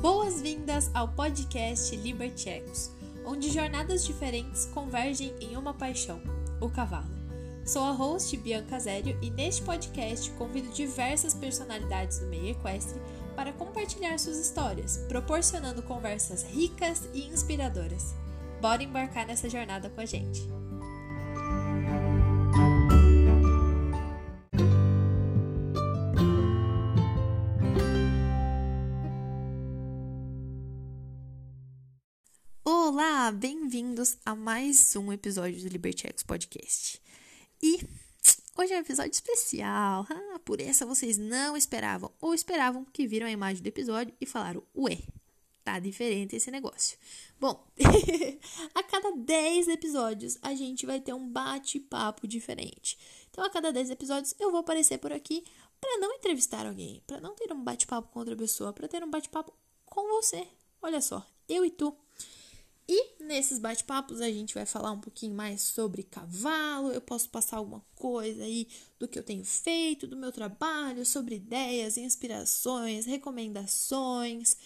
[0.00, 2.92] Boas-vindas ao podcast Libertecos,
[3.26, 6.22] onde jornadas diferentes convergem em uma paixão,
[6.60, 7.10] o cavalo.
[7.66, 13.00] Sou a host Bianca Zério e neste podcast convido diversas personalidades do meio equestre
[13.34, 18.14] para compartilhar suas histórias, proporcionando conversas ricas e inspiradoras.
[18.60, 20.57] Bora embarcar nessa jornada com a gente!
[33.98, 37.02] Bem-vindos a mais um episódio do Liberty X Podcast.
[37.60, 37.80] E
[38.56, 40.06] hoje é um episódio especial.
[40.08, 44.24] Ah, por essa vocês não esperavam, ou esperavam que viram a imagem do episódio e
[44.24, 45.02] falaram: Ué,
[45.64, 46.96] tá diferente esse negócio.
[47.40, 47.66] Bom,
[48.72, 52.96] a cada 10 episódios a gente vai ter um bate-papo diferente.
[53.30, 55.42] Então, a cada 10 episódios eu vou aparecer por aqui
[55.80, 59.10] para não entrevistar alguém, para não ter um bate-papo com outra pessoa, para ter um
[59.10, 59.52] bate-papo
[59.84, 60.46] com você.
[60.80, 61.96] Olha só, eu e tu.
[62.88, 67.58] E nesses bate-papos a gente vai falar um pouquinho mais sobre cavalo, eu posso passar
[67.58, 68.66] alguma coisa aí
[68.98, 74.56] do que eu tenho feito, do meu trabalho, sobre ideias, inspirações, recomendações,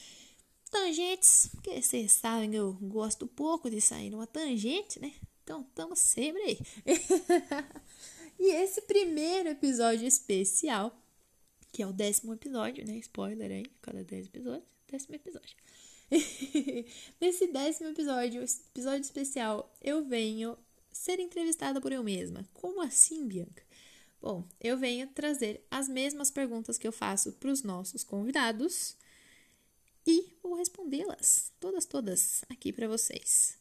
[0.70, 5.12] tangentes, porque vocês sabem que eu gosto pouco de sair numa tangente, né?
[5.42, 6.58] Então estamos sempre aí.
[8.38, 10.96] e esse primeiro episódio especial,
[11.72, 12.96] que é o décimo episódio, né?
[12.98, 15.61] Spoiler aí, cada dez episódios, décimo episódio.
[17.20, 20.58] Nesse décimo episódio, episódio especial, eu venho
[20.92, 22.46] ser entrevistada por eu mesma.
[22.52, 23.62] Como assim, Bianca?
[24.20, 28.94] Bom, eu venho trazer as mesmas perguntas que eu faço para os nossos convidados
[30.06, 33.56] e vou respondê-las, todas, todas, aqui para vocês.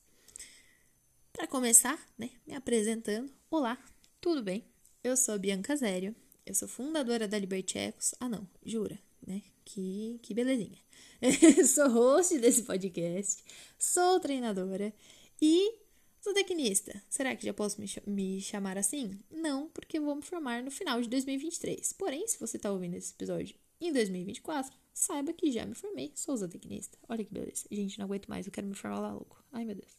[1.32, 3.32] Para começar, né, me apresentando.
[3.50, 3.78] Olá,
[4.20, 4.66] tudo bem?
[5.04, 6.14] Eu sou Bianca Zério,
[6.46, 8.14] eu sou fundadora da Liberty Ecos.
[8.20, 9.42] Ah, não, jura, né?
[9.64, 10.78] Que, que belezinha.
[11.68, 13.44] sou host desse podcast,
[13.78, 14.94] sou treinadora
[15.42, 15.76] e
[16.20, 17.02] sou tecnista.
[17.10, 19.20] Será que já posso me, me chamar assim?
[19.30, 21.94] Não, porque vou me formar no final de 2023.
[21.94, 26.36] Porém, se você está ouvindo esse episódio em 2024, saiba que já me formei, sou
[26.38, 26.98] zootecnista.
[27.10, 27.66] Olha que beleza.
[27.72, 29.44] Gente, não aguento mais, eu quero me formar lá louco.
[29.52, 29.92] Ai, meu Deus.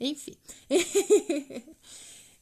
[0.00, 0.36] Enfim.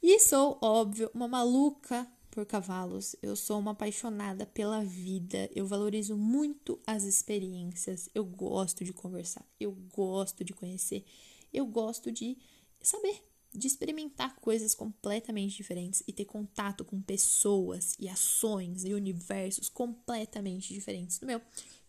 [0.03, 6.17] e sou, óbvio, uma maluca por cavalos, eu sou uma apaixonada pela vida, eu valorizo
[6.17, 11.05] muito as experiências, eu gosto de conversar, eu gosto de conhecer,
[11.53, 12.37] eu gosto de
[12.83, 13.23] saber,
[13.55, 20.75] de experimentar coisas completamente diferentes e ter contato com pessoas e ações e universos completamente
[20.75, 21.41] diferentes do meu.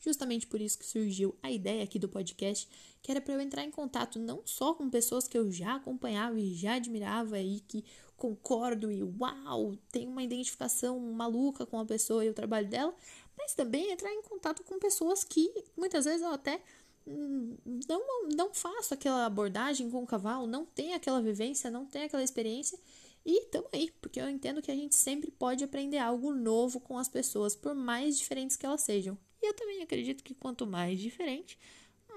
[0.06, 2.70] Justamente por isso que surgiu a ideia aqui do podcast,
[3.02, 6.40] que era para eu entrar em contato não só com pessoas que eu já acompanhava
[6.40, 7.84] e já admirava e que
[8.16, 12.96] concordo e uau, tenho uma identificação maluca com a pessoa e o trabalho dela,
[13.36, 16.62] mas também entrar em contato com pessoas que muitas vezes eu até
[17.08, 17.58] hum,
[17.90, 22.24] não, não faço aquela abordagem com o cavalo, não tenho aquela vivência, não tenho aquela
[22.24, 22.80] experiência.
[23.26, 26.96] E tamo aí, porque eu entendo que a gente sempre pode aprender algo novo com
[26.96, 29.18] as pessoas, por mais diferentes que elas sejam.
[29.46, 31.60] E eu também acredito que quanto mais diferente,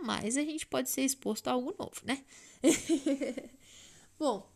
[0.03, 2.25] mais a gente pode ser exposto a algo novo, né?
[4.19, 4.51] Bom,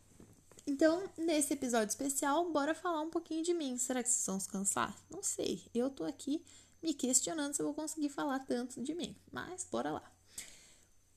[0.66, 3.77] então, nesse episódio especial, bora falar um pouquinho de mim.
[3.77, 4.97] Será que vocês vão se cansar?
[5.11, 5.62] Não sei.
[5.75, 6.43] Eu tô aqui
[6.82, 9.15] me questionando se eu vou conseguir falar tanto de mim.
[9.31, 10.12] Mas bora lá.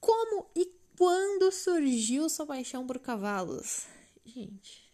[0.01, 3.87] Como e quando surgiu sua paixão por cavalos?
[4.25, 4.93] Gente,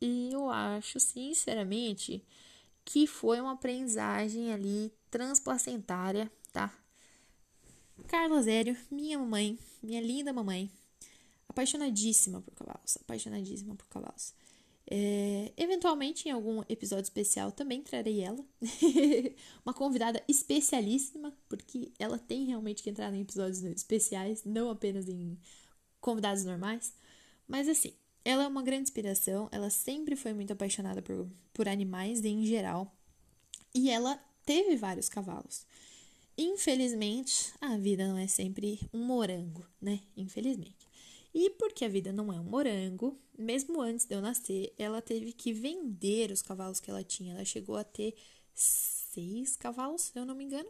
[0.00, 2.24] eu acho, sinceramente,
[2.84, 6.72] que foi uma aprendizagem ali transplacentária, tá?
[8.08, 10.70] Carla Zério, minha mamãe, minha linda mamãe,
[11.48, 14.34] apaixonadíssima por cavalos, apaixonadíssima por cavalos.
[14.90, 18.44] É, eventualmente, em algum episódio especial, também trarei ela.
[19.64, 25.38] Uma convidada especialíssima, porque ela tem realmente que entrar em episódios especiais, não apenas em
[26.00, 26.92] convidados normais.
[27.46, 27.94] Mas assim,
[28.24, 32.94] ela é uma grande inspiração, ela sempre foi muito apaixonada por, por animais em geral.
[33.74, 35.66] E ela teve vários cavalos.
[36.36, 40.00] Infelizmente, a vida não é sempre um morango, né?
[40.16, 40.88] Infelizmente.
[41.34, 45.32] E porque a vida não é um morango, mesmo antes de eu nascer, ela teve
[45.32, 47.34] que vender os cavalos que ela tinha.
[47.34, 48.14] Ela chegou a ter
[48.54, 50.68] seis cavalos, se eu não me engano.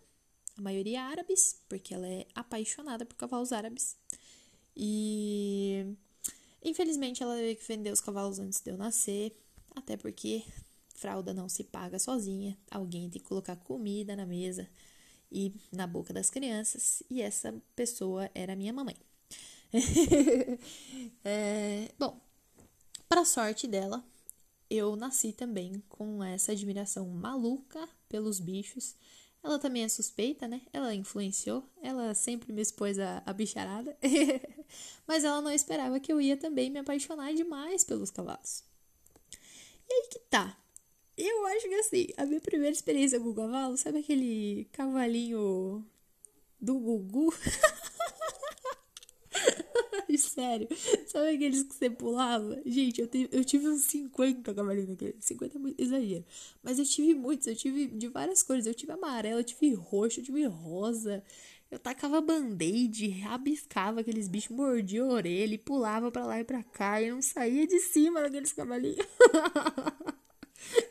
[0.57, 3.97] A maioria árabes, porque ela é apaixonada por cavalos árabes.
[4.77, 5.97] E
[6.63, 9.37] infelizmente ela teve que vender os cavalos antes de eu nascer,
[9.75, 10.45] até porque
[10.95, 12.57] fralda não se paga sozinha.
[12.71, 14.69] Alguém tem que colocar comida na mesa
[15.31, 18.97] e na boca das crianças, e essa pessoa era minha mamãe.
[21.25, 22.21] é, bom,
[23.09, 24.05] para sorte dela,
[24.69, 28.95] eu nasci também com essa admiração maluca pelos bichos.
[29.43, 30.63] Ela também é suspeita, né?
[30.73, 33.97] Ela influenciou, ela sempre me expôs a, a bicharada,
[35.07, 38.63] mas ela não esperava que eu ia também me apaixonar demais pelos cavalos.
[39.89, 40.57] E aí que tá.
[41.17, 45.85] Eu acho que assim, a minha primeira experiência com o cavalo, sabe aquele cavalinho
[46.61, 47.35] do Gugu?
[50.19, 50.69] Sério.
[51.07, 52.61] Sabe aqueles que você pulava?
[52.65, 55.25] Gente, eu, tive, eu tive uns 50 cavalinhos daqueles.
[55.25, 56.25] 50 é muito exagero.
[56.63, 57.47] Mas eu tive muitos.
[57.47, 58.67] Eu tive de várias cores.
[58.67, 61.23] Eu tive amarelo, eu tive roxo, eu tive rosa.
[61.71, 66.63] Eu tacava band-aid, rabiscava aqueles bichos, mordia a orelha e pulava pra lá e pra
[66.63, 67.01] cá.
[67.01, 69.07] E não saía de cima daqueles cavalinhos.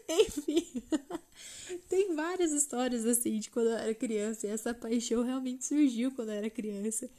[0.10, 0.84] Enfim.
[1.88, 4.48] Tem várias histórias assim de quando eu era criança.
[4.48, 7.10] E essa paixão realmente surgiu quando eu era criança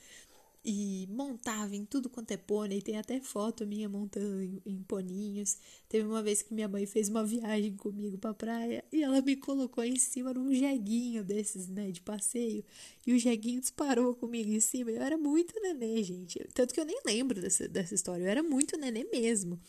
[0.64, 2.80] e montava em tudo quanto é pônei.
[2.80, 5.56] Tem até foto minha montando em, poninhos.
[5.88, 9.36] Teve uma vez que minha mãe fez uma viagem comigo pra praia e ela me
[9.36, 12.64] colocou em cima de um jeguinho desses, né, de passeio.
[13.06, 14.90] E o jeguinho disparou comigo em cima.
[14.90, 16.38] Eu era muito nenê, gente.
[16.54, 18.24] Tanto que eu nem lembro dessa, dessa história.
[18.24, 19.60] Eu era muito nenê mesmo.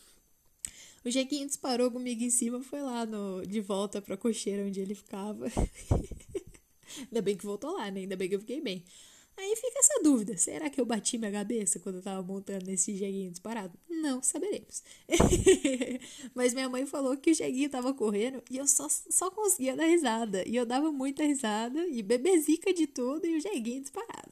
[1.04, 4.96] O jeguinho disparou comigo em cima, foi lá no, de volta pra cocheira onde ele
[4.96, 5.48] ficava.
[6.98, 8.02] Ainda bem que voltou lá, né?
[8.02, 8.86] Ainda bem que eu fiquei bem.
[9.36, 12.96] Aí fica essa dúvida: será que eu bati minha cabeça quando eu tava montando esse
[12.96, 13.78] jeguinho disparado?
[13.90, 14.84] Não saberemos.
[16.36, 19.86] Mas minha mãe falou que o jeguinho tava correndo e eu só, só conseguia dar
[19.86, 20.44] risada.
[20.48, 24.32] E eu dava muita risada e bebezica de tudo e o jeguinho disparado.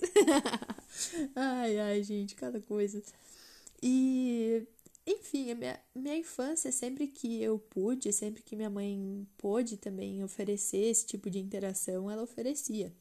[1.36, 3.01] ai, ai, gente, cada coisa.
[3.81, 4.68] E
[5.06, 10.24] enfim, a minha, minha infância, sempre que eu pude, sempre que minha mãe pôde também
[10.24, 12.94] oferecer esse tipo de interação, ela oferecia.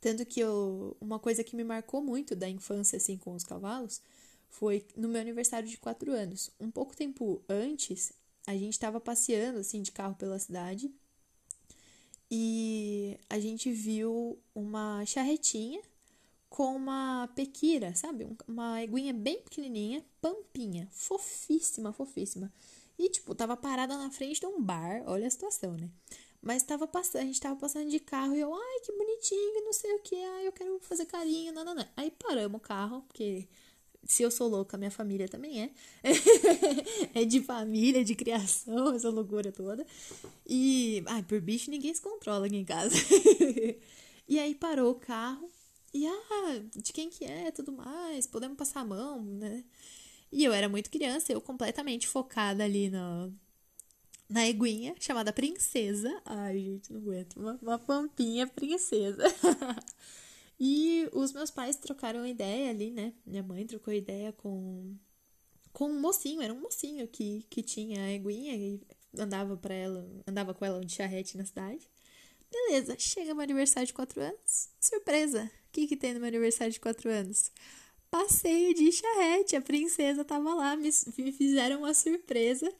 [0.00, 4.00] Tanto que eu, uma coisa que me marcou muito da infância assim com os cavalos
[4.48, 6.50] foi no meu aniversário de 4 anos.
[6.58, 8.12] Um pouco tempo antes,
[8.46, 10.90] a gente estava passeando assim de carro pela cidade
[12.30, 15.82] e a gente viu uma charretinha
[16.48, 18.26] com uma pequira, sabe?
[18.46, 22.52] Uma eguinha bem pequenininha, pampinha, fofíssima, fofíssima.
[22.98, 25.88] E, tipo, tava parada na frente de um bar, olha a situação, né?
[26.42, 29.72] Mas tava passando, a gente tava passando de carro e eu, ai, que bonitinho, não
[29.72, 31.86] sei o que, ai, eu quero fazer carinho, não, não, não.
[31.96, 33.46] Aí paramos o carro, porque
[34.04, 35.70] se eu sou louca, minha família também é.
[37.14, 39.86] é de família, de criação, essa loucura toda.
[40.46, 42.94] E, ai, por bicho ninguém se controla aqui em casa.
[44.26, 45.50] e aí parou o carro.
[45.92, 49.64] E, ah, de quem que é, tudo mais, podemos passar a mão, né?
[50.32, 53.34] E eu era muito criança, eu completamente focada ali no,
[54.30, 56.22] na eguinha chamada Princesa.
[56.24, 57.36] Ai, gente, não aguento.
[57.36, 59.24] Uma, uma pampinha princesa.
[60.58, 63.12] e os meus pais trocaram ideia ali, né?
[63.26, 64.94] Minha mãe trocou ideia com,
[65.72, 68.80] com um mocinho, era um mocinho que, que tinha a eguinha e
[69.18, 71.90] andava para ela, andava com ela de charrete na cidade.
[72.48, 74.68] Beleza, chega meu aniversário de 4 anos.
[74.78, 75.44] Surpresa!
[75.44, 77.50] O que, que tem no meu aniversário de 4 anos?
[78.08, 79.56] Passeio de charrete.
[79.56, 82.72] A princesa tava lá, me, me fizeram uma surpresa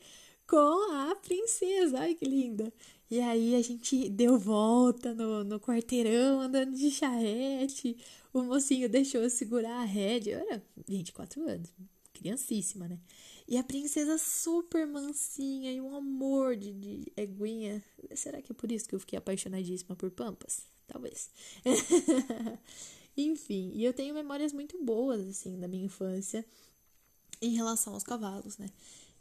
[0.50, 2.00] com a princesa.
[2.00, 2.72] Ai, que linda!
[3.08, 7.96] E aí a gente deu volta no, no quarteirão, andando de charrete.
[8.32, 10.38] O mocinho deixou eu segurar a rédea.
[10.38, 11.70] Eu era 24 anos,
[12.12, 12.98] criancíssima, né?
[13.46, 17.82] E a princesa super mansinha e um amor de, de eguinha.
[18.14, 20.62] Será que é por isso que eu fiquei apaixonadíssima por Pampas?
[20.86, 21.30] Talvez.
[23.16, 26.44] Enfim, e eu tenho memórias muito boas, assim, da minha infância
[27.42, 28.68] em relação aos cavalos, né?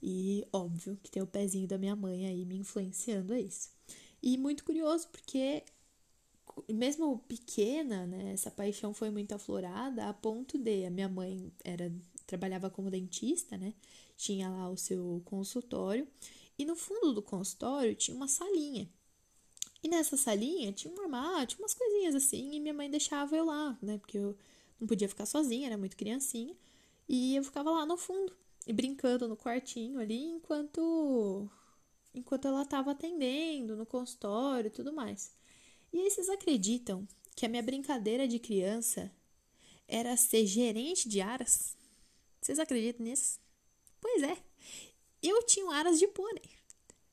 [0.02, 3.70] E óbvio que tem o pezinho da minha mãe aí me influenciando a isso.
[4.22, 5.64] E muito curioso porque
[6.68, 11.92] mesmo pequena, né, essa paixão foi muito aflorada a ponto de a minha mãe era
[12.26, 13.74] trabalhava como dentista, né?
[14.16, 16.08] Tinha lá o seu consultório
[16.58, 18.90] e no fundo do consultório tinha uma salinha.
[19.82, 23.46] E nessa salinha tinha um armário, tinha umas coisinhas assim, e minha mãe deixava eu
[23.46, 23.98] lá, né?
[23.98, 24.38] Porque eu
[24.80, 26.56] não podia ficar sozinha, era muito criancinha,
[27.08, 28.36] e eu ficava lá no fundo
[28.68, 31.50] brincando no quartinho ali enquanto
[32.14, 35.32] enquanto ela estava atendendo no consultório e tudo mais.
[35.92, 39.12] E aí vocês acreditam que a minha brincadeira de criança
[39.88, 41.76] era ser gerente de aras?
[42.42, 43.40] Vocês acreditam nisso?
[44.00, 44.38] Pois é.
[45.22, 46.50] Eu tinha um aras de pônei.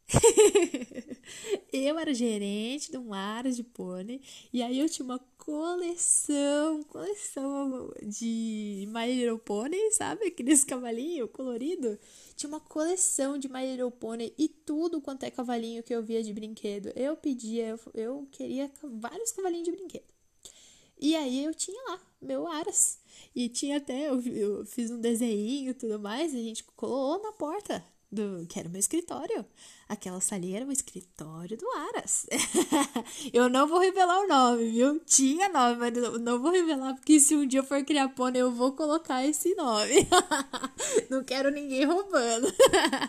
[1.73, 4.21] eu era gerente de um aras de pônei
[4.53, 10.27] e aí eu tinha uma coleção, coleção de My Little Pony, sabe?
[10.27, 11.97] Aqueles cavalinho colorido.
[12.35, 16.21] Tinha uma coleção de My Little Pony e tudo quanto é cavalinho que eu via
[16.21, 16.93] de brinquedo.
[16.97, 20.05] Eu pedia, eu, eu queria vários cavalinhos de brinquedo.
[20.99, 22.99] E aí eu tinha lá, meu Aras.
[23.33, 27.23] E tinha até, eu, eu fiz um desenho e tudo mais, e a gente colou
[27.23, 29.45] na porta do que era meu escritório.
[29.89, 32.27] Aquela salinha era o escritório do Aras.
[33.33, 35.01] eu não vou revelar o nome, viu?
[35.01, 38.51] Tinha nome, mas não vou revelar, porque se um dia eu for criar pônei, eu
[38.51, 40.09] vou colocar esse nome.
[41.11, 42.53] não quero ninguém roubando.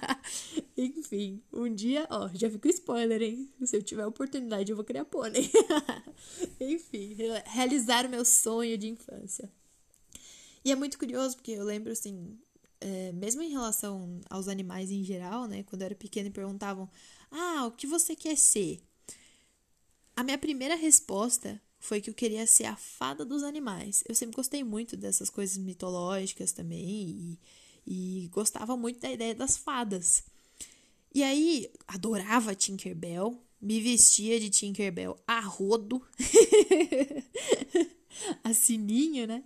[0.77, 3.51] Enfim, um dia, ó, já fico spoiler, hein?
[3.63, 5.50] Se eu tiver oportunidade, eu vou criar pônei.
[6.60, 9.51] Enfim, realizar o meu sonho de infância.
[10.63, 12.38] E é muito curioso, porque eu lembro, assim,
[12.79, 15.63] é, mesmo em relação aos animais em geral, né?
[15.63, 16.89] Quando eu era pequena e perguntavam,
[17.31, 18.79] ah, o que você quer ser?
[20.15, 24.03] A minha primeira resposta foi que eu queria ser a fada dos animais.
[24.07, 27.39] Eu sempre gostei muito dessas coisas mitológicas também
[27.86, 30.24] e, e gostava muito da ideia das fadas.
[31.13, 36.01] E aí, adorava Tinkerbell, me vestia de Tinkerbell a rodo,
[38.43, 39.43] a sininho, né?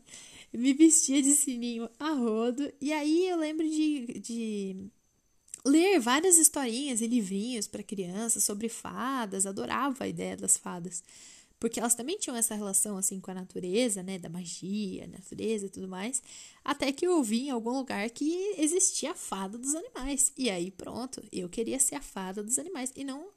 [0.53, 2.71] Me vestia de sininho a rodo.
[2.79, 4.91] E aí eu lembro de, de
[5.65, 11.03] ler várias historinhas e livrinhos para crianças sobre fadas, adorava a ideia das fadas.
[11.59, 15.69] Porque elas também tinham essa relação assim com a natureza, né, da magia, natureza e
[15.69, 16.23] tudo mais,
[16.65, 20.33] até que eu vi em algum lugar que existia a fada dos animais.
[20.35, 23.29] E aí pronto, eu queria ser a fada dos animais e não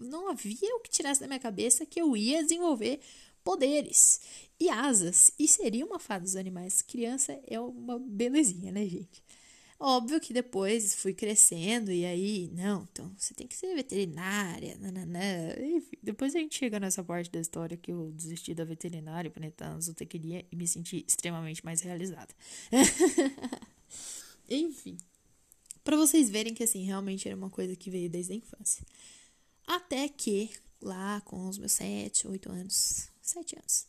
[0.00, 3.00] não havia o que tirasse da minha cabeça que eu ia desenvolver
[3.48, 4.20] poderes
[4.60, 6.82] e asas e seria uma fada dos animais.
[6.82, 9.24] Criança é uma belezinha, né, gente?
[9.80, 15.54] Óbvio que depois fui crescendo e aí, não, então você tem que ser veterinária, nananã.
[15.58, 19.46] Enfim, depois a gente chega nessa parte da história que eu desisti da veterinária para
[19.46, 22.34] entrar na zootecnia e me senti extremamente mais realizada.
[24.46, 24.98] Enfim,
[25.82, 28.84] para vocês verem que assim, realmente era uma coisa que veio desde a infância.
[29.66, 30.50] Até que,
[30.82, 33.86] lá com os meus sete, oito anos, sete anos,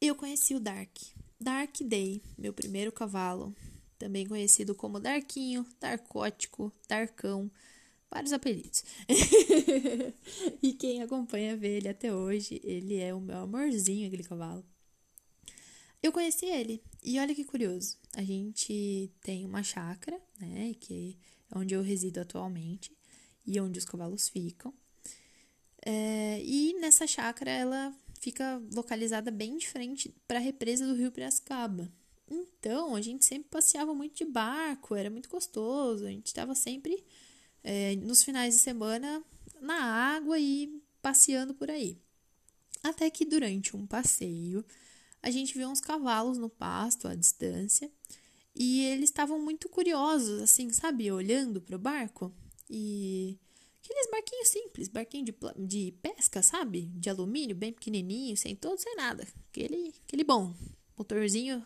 [0.00, 0.96] eu conheci o Dark.
[1.40, 3.54] Dark Day, meu primeiro cavalo,
[3.98, 7.50] também conhecido como Darquinho, Darcótico, Darcão,
[8.10, 8.84] vários apelidos.
[10.62, 14.64] e quem acompanha vê ele até hoje, ele é o meu amorzinho, aquele cavalo.
[16.02, 21.18] Eu conheci ele, e olha que curioso, a gente tem uma chácara, né, que
[21.50, 22.96] é onde eu resido atualmente,
[23.44, 24.72] e onde os cavalos ficam.
[25.84, 27.94] É, e nessa chácara ela
[28.26, 31.88] fica localizada bem de frente para a represa do Rio Piracicaba.
[32.28, 37.04] Então, a gente sempre passeava muito de barco, era muito gostoso, a gente estava sempre
[37.62, 39.22] é, nos finais de semana
[39.60, 42.00] na água e passeando por aí.
[42.82, 44.64] Até que durante um passeio,
[45.22, 47.88] a gente viu uns cavalos no pasto à distância
[48.56, 52.34] e eles estavam muito curiosos, assim, sabe, olhando para o barco.
[52.68, 53.38] E
[53.86, 56.86] Aqueles barquinhos simples, barquinho de, de pesca, sabe?
[56.96, 59.26] De alumínio, bem pequenininho, sem todo, sem nada.
[59.48, 60.52] Aquele, aquele bom.
[60.98, 61.64] Motorzinho.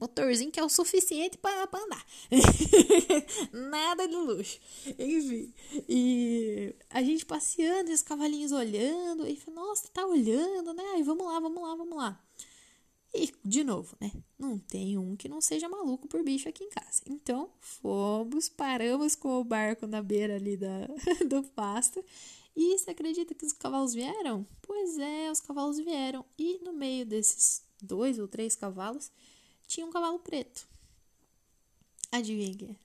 [0.00, 2.06] Motorzinho que é o suficiente para andar.
[3.52, 4.58] nada de luxo.
[4.98, 5.52] Enfim.
[5.86, 9.26] E a gente passeando, e os cavalinhos olhando.
[9.26, 10.84] E falei, nossa, tá olhando, né?
[10.94, 12.25] Aí vamos lá, vamos lá, vamos lá.
[13.16, 14.12] E, de novo, né?
[14.38, 17.02] Não tem um que não seja maluco por bicho aqui em casa.
[17.06, 20.86] Então, fomos, paramos com o barco na beira ali da,
[21.26, 22.04] do pasto.
[22.54, 24.46] E você acredita que os cavalos vieram?
[24.60, 26.24] Pois é, os cavalos vieram.
[26.38, 29.10] E no meio desses dois ou três cavalos,
[29.66, 30.68] tinha um cavalo preto.
[32.12, 32.76] Adivinha é?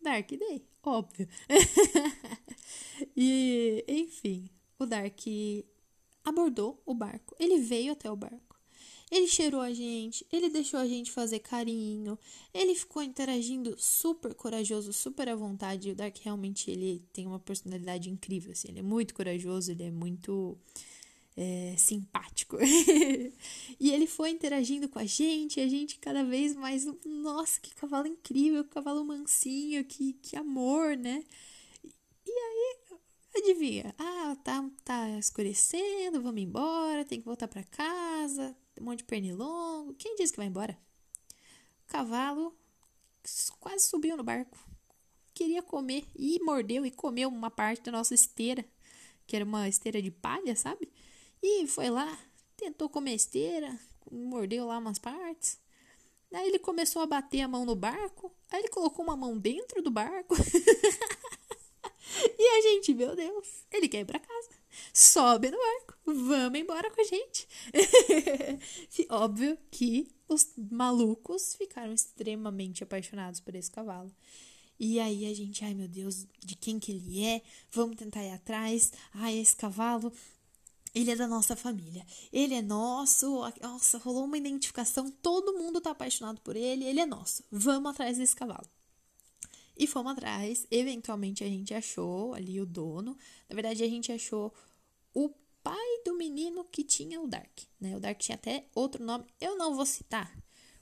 [0.00, 1.28] Dark Day, óbvio.
[3.16, 4.48] e, enfim,
[4.78, 5.20] o Dark
[6.24, 7.36] abordou o barco.
[7.38, 8.51] Ele veio até o barco.
[9.12, 12.18] Ele cheirou a gente, ele deixou a gente fazer carinho,
[12.54, 15.90] ele ficou interagindo super corajoso, super à vontade.
[15.90, 19.90] O Dark realmente ele tem uma personalidade incrível, assim, ele é muito corajoso, ele é
[19.90, 20.56] muito
[21.36, 22.56] é, simpático.
[23.78, 28.06] e ele foi interagindo com a gente, a gente cada vez mais, nossa, que cavalo
[28.06, 31.22] incrível, que cavalo mansinho, que, que amor, né?
[32.26, 32.76] E aí,
[33.36, 33.94] adivinha?
[33.98, 39.94] Ah, tá, tá escurecendo, vamos embora, tem que voltar para casa, um monte de pernilongo.
[39.94, 40.78] Quem disse que vai embora?
[41.84, 42.56] O cavalo
[43.60, 44.58] quase subiu no barco.
[45.34, 48.64] Queria comer e mordeu e comeu uma parte da nossa esteira,
[49.26, 50.90] que era uma esteira de palha, sabe?
[51.42, 52.18] E foi lá,
[52.56, 53.78] tentou comer esteira,
[54.10, 55.60] mordeu lá umas partes.
[56.32, 58.34] Aí ele começou a bater a mão no barco.
[58.50, 60.34] Aí ele colocou uma mão dentro do barco.
[62.38, 64.61] e a gente, meu Deus, ele quer ir pra casa.
[64.92, 67.48] Sobe no barco, vamos embora com a gente.
[69.10, 74.12] Óbvio que os malucos ficaram extremamente apaixonados por esse cavalo.
[74.78, 77.42] E aí a gente, ai meu Deus, de quem que ele é?
[77.70, 78.92] Vamos tentar ir atrás.
[79.12, 80.12] Ai, esse cavalo,
[80.94, 82.04] ele é da nossa família.
[82.32, 83.40] Ele é nosso.
[83.60, 85.10] Nossa, rolou uma identificação.
[85.10, 86.84] Todo mundo tá apaixonado por ele.
[86.84, 87.44] Ele é nosso.
[87.50, 88.68] Vamos atrás desse cavalo.
[89.76, 90.66] E fomos atrás.
[90.70, 93.16] Eventualmente a gente achou ali o dono.
[93.48, 94.52] Na verdade, a gente achou
[95.14, 95.30] o
[95.62, 97.60] pai do menino que tinha o Dark.
[97.80, 97.96] Né?
[97.96, 99.24] O Dark tinha até outro nome.
[99.40, 100.36] Eu não vou citar,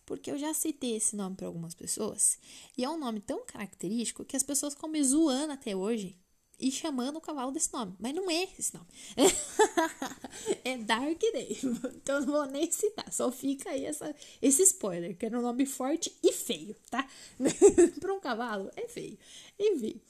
[0.04, 2.38] porque eu já citei esse nome para algumas pessoas.
[2.76, 6.16] E é um nome tão característico que as pessoas me zoando até hoje
[6.60, 7.94] e chamando o cavalo desse nome.
[7.98, 8.86] Mas não é esse nome.
[10.64, 11.58] é Dark Day.
[12.02, 13.10] Então não vou nem citar.
[13.12, 17.08] Só fica aí essa, esse spoiler, que era um nome forte e feio, tá?
[18.00, 19.18] para um cavalo é feio.
[19.58, 20.00] Enfim.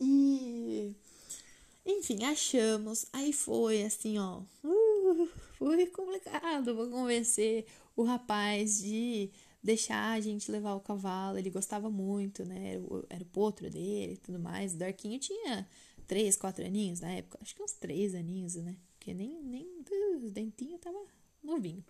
[0.00, 0.92] E.
[1.84, 3.06] Enfim, achamos.
[3.12, 4.42] Aí foi assim, ó.
[4.64, 6.74] Uh, foi complicado.
[6.74, 9.30] Vou convencer o rapaz de
[9.66, 11.38] deixar a gente levar o cavalo.
[11.38, 12.74] Ele gostava muito, né?
[12.74, 14.74] Era o, era o potro dele e tudo mais.
[14.74, 15.68] O Darquinho tinha
[16.06, 17.38] três, quatro aninhos na época.
[17.42, 18.76] Acho que uns três aninhos, né?
[18.96, 20.98] Porque nem, nem uh, os dentinhos tava
[21.42, 21.84] novinho.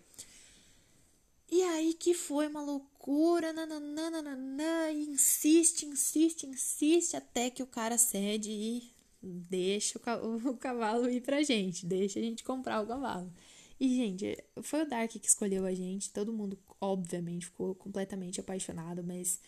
[1.48, 7.96] E aí que foi uma loucura, nananana, e insiste, insiste, insiste, até que o cara
[7.96, 8.90] cede e
[9.22, 10.00] deixa
[10.44, 13.32] o cavalo ir pra gente, deixa a gente comprar o cavalo.
[13.78, 16.10] E, gente, foi o Dark que escolheu a gente.
[16.10, 19.40] Todo mundo, obviamente, ficou completamente apaixonado, mas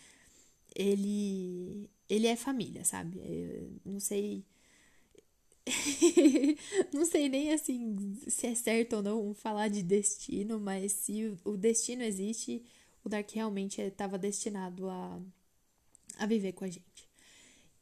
[0.75, 1.89] ele.
[2.09, 3.19] Ele é família, sabe?
[3.19, 4.45] Eu não sei.
[6.93, 11.57] não sei nem assim se é certo ou não falar de destino, mas se o
[11.59, 12.63] destino existe,
[13.05, 15.21] o Dark realmente estava destinado a,
[16.19, 17.09] a viver com a gente.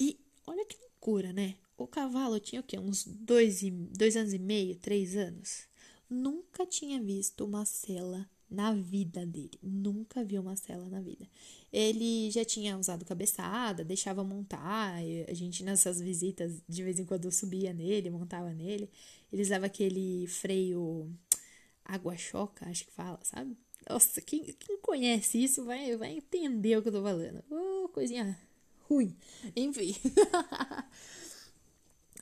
[0.00, 1.54] E olha que loucura, né?
[1.78, 2.78] O cavalo tinha o quê?
[2.78, 5.68] Uns dois, e, dois anos e meio, três anos
[6.08, 9.58] nunca tinha visto uma cela na vida dele.
[9.62, 11.26] Nunca viu uma cela na vida.
[11.72, 14.94] Ele já tinha usado cabeçada, deixava montar.
[15.28, 18.88] A gente nessas visitas de vez em quando subia nele, montava nele.
[19.32, 21.10] Ele usava aquele freio
[21.84, 23.56] água-choca, acho que fala, sabe?
[23.88, 27.42] Nossa, quem, quem conhece isso vai, vai entender o que eu tô falando.
[27.50, 28.36] Oh, coisinha
[28.88, 29.16] ruim.
[29.54, 29.94] Enfim.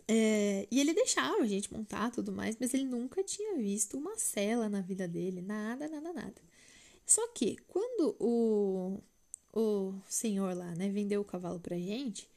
[0.06, 4.16] É, e ele deixava a gente montar tudo mais, mas ele nunca tinha visto uma
[4.18, 6.42] cela na vida dele, nada, nada, nada.
[7.06, 9.02] Só que quando o,
[9.52, 12.28] o senhor lá, né, vendeu o cavalo pra gente,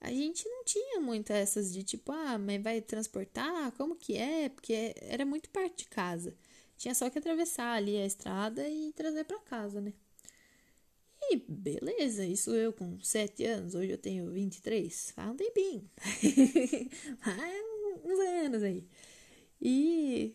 [0.00, 3.72] a gente não tinha muito essas de tipo, ah, mas vai transportar?
[3.72, 4.48] Como que é?
[4.48, 6.36] Porque era muito perto de casa.
[6.76, 9.92] Tinha só que atravessar ali a estrada e trazer para casa, né?
[11.30, 15.88] E beleza, isso eu com 7 anos, hoje eu tenho 23, faz um tempinho.
[17.20, 17.64] faz
[18.04, 18.86] uns anos aí.
[19.60, 20.34] E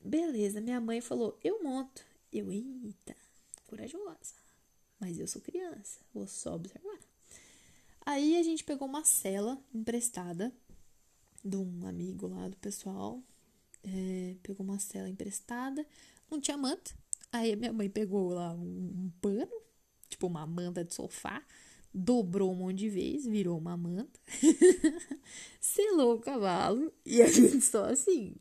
[0.00, 2.04] beleza, minha mãe falou: eu monto.
[2.32, 3.16] Eu, eita,
[3.66, 4.34] corajosa.
[5.00, 6.98] Mas eu sou criança, vou só observar.
[8.04, 10.52] Aí a gente pegou uma cela emprestada
[11.44, 13.22] de um amigo lá do pessoal.
[13.82, 15.86] É, pegou uma cela emprestada,
[16.30, 16.94] não tinha manta.
[17.30, 19.52] Aí minha mãe pegou lá um, um pano,
[20.08, 21.42] tipo uma manta de sofá,
[21.92, 24.20] dobrou um monte de vezes, virou uma manta,
[25.60, 28.36] selou o cavalo e a gente só assim.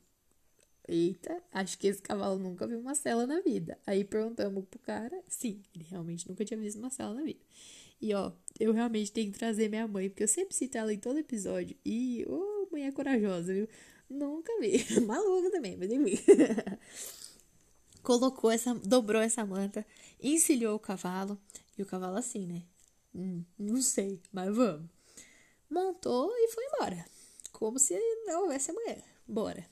[0.90, 3.78] Eita, acho que esse cavalo nunca viu uma cela na vida.
[3.86, 7.42] Aí perguntamos pro cara, sim, ele realmente nunca tinha visto uma cela na vida.
[8.00, 11.00] E ó, eu realmente tenho que trazer minha mãe, porque eu sempre cito ela em
[11.00, 11.76] todo episódio.
[11.84, 13.68] E, ô, oh, mulher corajosa, viu?
[14.10, 14.86] Nunca vi.
[15.06, 16.18] Maluca também, mas enfim.
[18.08, 19.86] colocou essa, dobrou essa manta,
[20.24, 21.38] encilhou o cavalo,
[21.78, 22.64] e o cavalo assim, né?
[23.14, 24.90] Hum, não sei, mas vamos.
[25.70, 27.06] Montou e foi embora.
[27.52, 28.96] Como se não houvesse amanhã.
[29.28, 29.70] Bora.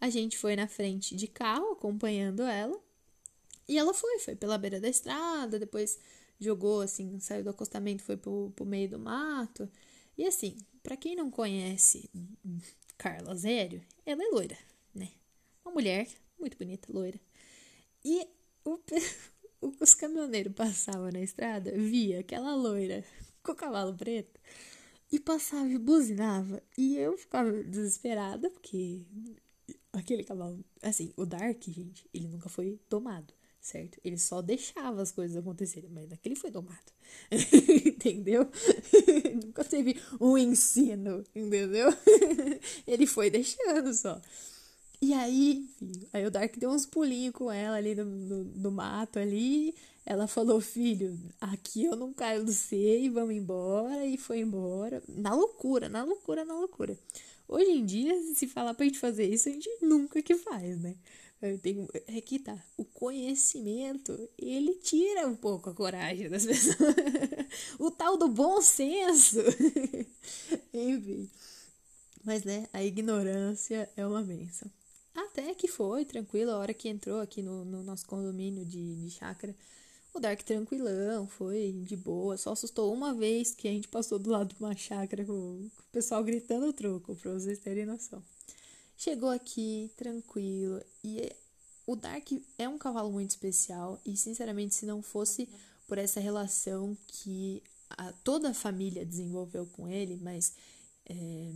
[0.00, 2.80] A gente foi na frente de carro, acompanhando ela.
[3.68, 5.98] E ela foi, foi pela beira da estrada, depois
[6.40, 9.70] jogou assim, saiu do acostamento, foi pro, pro meio do mato.
[10.16, 12.10] E assim, para quem não conhece
[12.96, 14.56] Carla Zério, ela é loira,
[14.94, 15.10] né?
[15.62, 17.20] Uma mulher muito bonita, loira.
[18.04, 18.26] E
[18.64, 18.78] o,
[19.80, 23.04] os caminhoneiros passavam na estrada, via aquela loira
[23.42, 24.40] com o cavalo preto
[25.10, 26.62] e passava e buzinava.
[26.76, 29.02] E eu ficava desesperada, porque
[29.92, 30.64] aquele cavalo.
[30.82, 33.98] Assim, o Dark, gente, ele nunca foi domado, certo?
[34.04, 36.92] Ele só deixava as coisas acontecerem, mas aquele foi domado.
[37.86, 38.48] entendeu?
[39.44, 41.88] nunca teve um ensino, entendeu?
[42.86, 44.20] ele foi deixando só.
[45.04, 48.70] E aí, enfim, aí o Dark deu uns pulinhos com ela ali no, no, no,
[48.70, 49.74] mato ali.
[50.06, 54.06] Ela falou, filho, aqui eu não caio do sei, vamos embora.
[54.06, 55.02] E foi embora.
[55.06, 56.98] Na loucura, na loucura, na loucura.
[57.46, 60.96] Hoje em dia, se falar pra gente fazer isso, a gente nunca que faz, né?
[61.60, 62.56] Tenho, é que tá.
[62.74, 66.94] O conhecimento, ele tira um pouco a coragem das pessoas.
[67.78, 69.40] o tal do bom senso.
[70.72, 71.28] Enfim.
[72.24, 74.70] Mas, né, a ignorância é uma benção.
[75.14, 79.10] Até que foi tranquilo, a hora que entrou aqui no, no nosso condomínio de, de
[79.10, 79.54] chácara,
[80.12, 84.30] O Dark tranquilão, foi de boa, só assustou uma vez que a gente passou do
[84.30, 88.22] lado de uma chácara com, com o pessoal gritando o troco, pra vocês terem noção.
[88.96, 91.32] Chegou aqui tranquilo e
[91.86, 95.48] o Dark é um cavalo muito especial e, sinceramente, se não fosse
[95.86, 100.54] por essa relação que a, toda a família desenvolveu com ele, mas
[101.06, 101.52] é,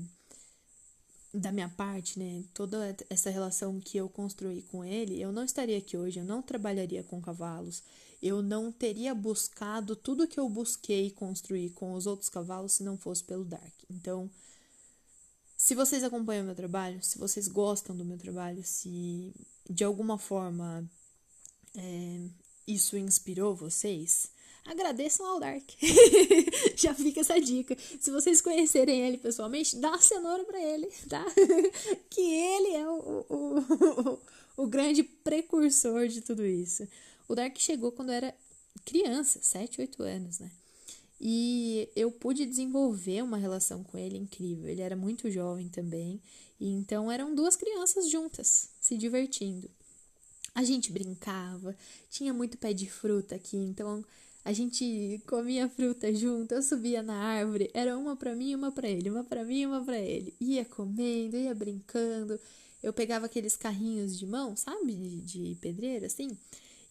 [1.33, 5.77] da minha parte, né, toda essa relação que eu construí com ele, eu não estaria
[5.77, 7.83] aqui hoje, eu não trabalharia com cavalos,
[8.23, 12.97] eu não teria buscado tudo que eu busquei construir com os outros cavalos se não
[12.97, 13.75] fosse pelo Dark.
[13.91, 14.31] Então,
[15.57, 19.33] se vocês acompanham meu trabalho, se vocês gostam do meu trabalho, se
[19.69, 20.89] de alguma forma
[21.77, 22.21] é,
[22.67, 24.31] isso inspirou vocês,
[24.65, 25.65] agradeçam ao Dark.
[26.77, 27.77] Já fica essa dica.
[28.01, 31.25] Se vocês conhecerem ele pessoalmente, dá uma cenoura para ele, tá?
[32.11, 34.19] que ele é o, o, o,
[34.59, 36.87] o, grande precursor de tudo isso.
[37.29, 38.35] O Dark chegou quando era
[38.85, 40.51] criança, 7, 8 anos, né?
[41.21, 44.69] E eu pude desenvolver uma relação com ele incrível.
[44.69, 46.21] Ele era muito jovem também.
[46.61, 49.69] E então eram duas crianças juntas, se divertindo.
[50.55, 51.77] A gente brincava,
[52.11, 54.05] tinha muito pé de fruta aqui, então
[54.49, 58.73] a gente comia fruta junto, eu subia na árvore, era uma para mim e uma
[58.73, 60.35] para ele, uma para mim e uma para ele.
[60.41, 62.41] Ia comendo, ia brincando.
[62.83, 66.31] Eu pegava aqueles carrinhos de mão, sabe, de, de pedreira assim,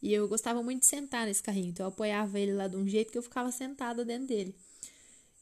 [0.03, 2.87] e eu gostava muito de sentar nesse carrinho, então eu apoiava ele lá de um
[2.87, 4.53] jeito que eu ficava sentada dentro dele.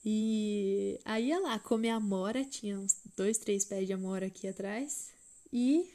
[0.06, 5.10] E aí ia lá comer amora, tinha uns dois, três pés de amora aqui atrás,
[5.52, 5.90] e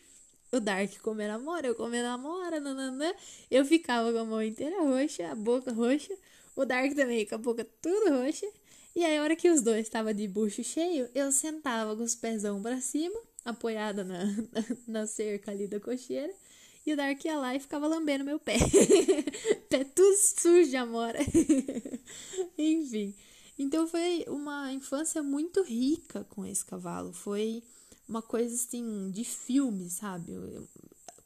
[0.52, 3.12] o Dark comendo amora, eu comendo amora, nananã.
[3.50, 6.12] Eu ficava com a mão inteira roxa, a boca roxa.
[6.56, 8.46] O Dark também com a boca tudo roxa.
[8.94, 12.16] E aí, a hora que os dois estavam de bucho cheio, eu sentava com os
[12.16, 14.64] pezão pra cima, apoiada na, na,
[15.02, 16.32] na cerca ali da cocheira.
[16.84, 18.56] E o Dark ia lá e ficava lambendo meu pé.
[19.68, 21.18] pé tudo sujo de amora.
[22.58, 23.14] Enfim.
[23.58, 27.12] Então foi uma infância muito rica com esse cavalo.
[27.12, 27.62] Foi
[28.10, 30.36] uma coisa assim de filme, sabe?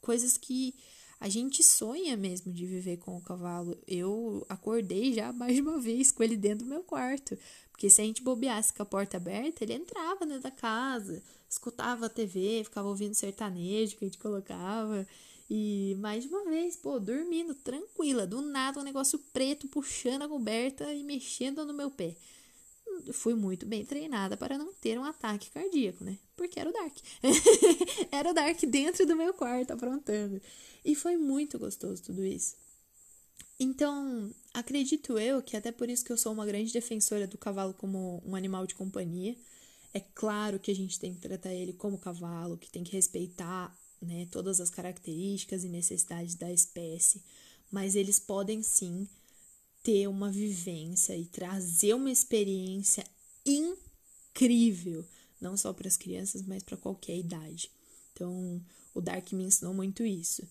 [0.01, 0.75] Coisas que
[1.19, 3.75] a gente sonha mesmo de viver com o cavalo.
[3.87, 7.37] Eu acordei já mais de uma vez com ele dentro do meu quarto.
[7.71, 12.05] Porque se a gente bobeasse com a porta aberta, ele entrava dentro da casa, escutava
[12.05, 15.05] a TV, ficava ouvindo sertanejo que a gente colocava.
[15.49, 20.29] E mais de uma vez, pô, dormindo tranquila, do nada um negócio preto puxando a
[20.29, 22.15] coberta e mexendo no meu pé
[23.13, 26.17] fui muito bem treinada para não ter um ataque cardíaco, né?
[26.35, 26.97] Porque era o Dark.
[28.11, 30.41] era o Dark dentro do meu quarto aprontando.
[30.83, 32.55] E foi muito gostoso tudo isso.
[33.59, 37.73] Então, acredito eu que até por isso que eu sou uma grande defensora do cavalo
[37.73, 39.35] como um animal de companhia.
[39.93, 43.73] É claro que a gente tem que tratar ele como cavalo, que tem que respeitar
[44.01, 47.23] né, todas as características e necessidades da espécie,
[47.71, 49.07] mas eles podem sim
[49.85, 53.05] ter uma vivência e trazer uma experiência
[53.45, 55.05] incrível,
[55.39, 57.69] não só para as crianças, mas para qualquer idade.
[58.11, 58.59] Então,
[58.95, 60.41] o Dark me ensinou muito isso,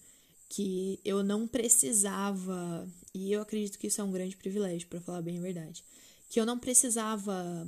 [0.48, 5.20] que eu não precisava, e eu acredito que isso é um grande privilégio, para falar
[5.20, 5.82] bem a verdade,
[6.30, 7.66] que eu não precisava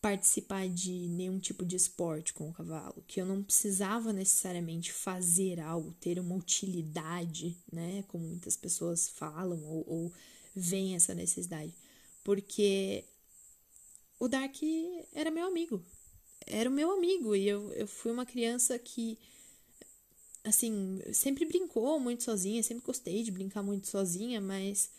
[0.00, 5.60] participar de nenhum tipo de esporte com o cavalo, que eu não precisava necessariamente fazer
[5.60, 10.12] algo, ter uma utilidade, né, como muitas pessoas falam, ou, ou
[10.54, 11.74] vem essa necessidade.
[12.22, 13.04] Porque
[14.18, 14.56] o Dark
[15.12, 15.84] era meu amigo.
[16.46, 17.34] Era o meu amigo.
[17.34, 19.18] E eu, eu fui uma criança que,
[20.42, 22.62] assim, sempre brincou muito sozinha.
[22.62, 24.90] Sempre gostei de brincar muito sozinha, mas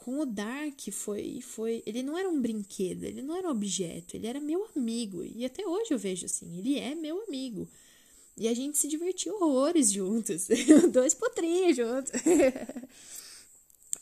[0.00, 4.16] com o Dark foi foi ele não era um brinquedo ele não era um objeto
[4.16, 7.68] ele era meu amigo e até hoje eu vejo assim ele é meu amigo
[8.34, 10.48] e a gente se divertiu horrores juntos
[10.90, 12.12] dois potrinhos juntos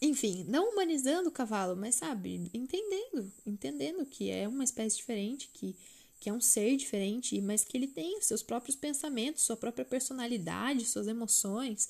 [0.01, 5.75] enfim, não humanizando o cavalo, mas sabe, entendendo, entendendo que é uma espécie diferente, que,
[6.21, 10.85] que é um ser diferente, mas que ele tem seus próprios pensamentos, sua própria personalidade,
[10.85, 11.89] suas emoções.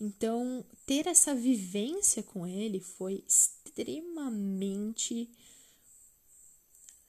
[0.00, 5.28] Então, ter essa vivência com ele foi extremamente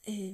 [0.07, 0.33] é,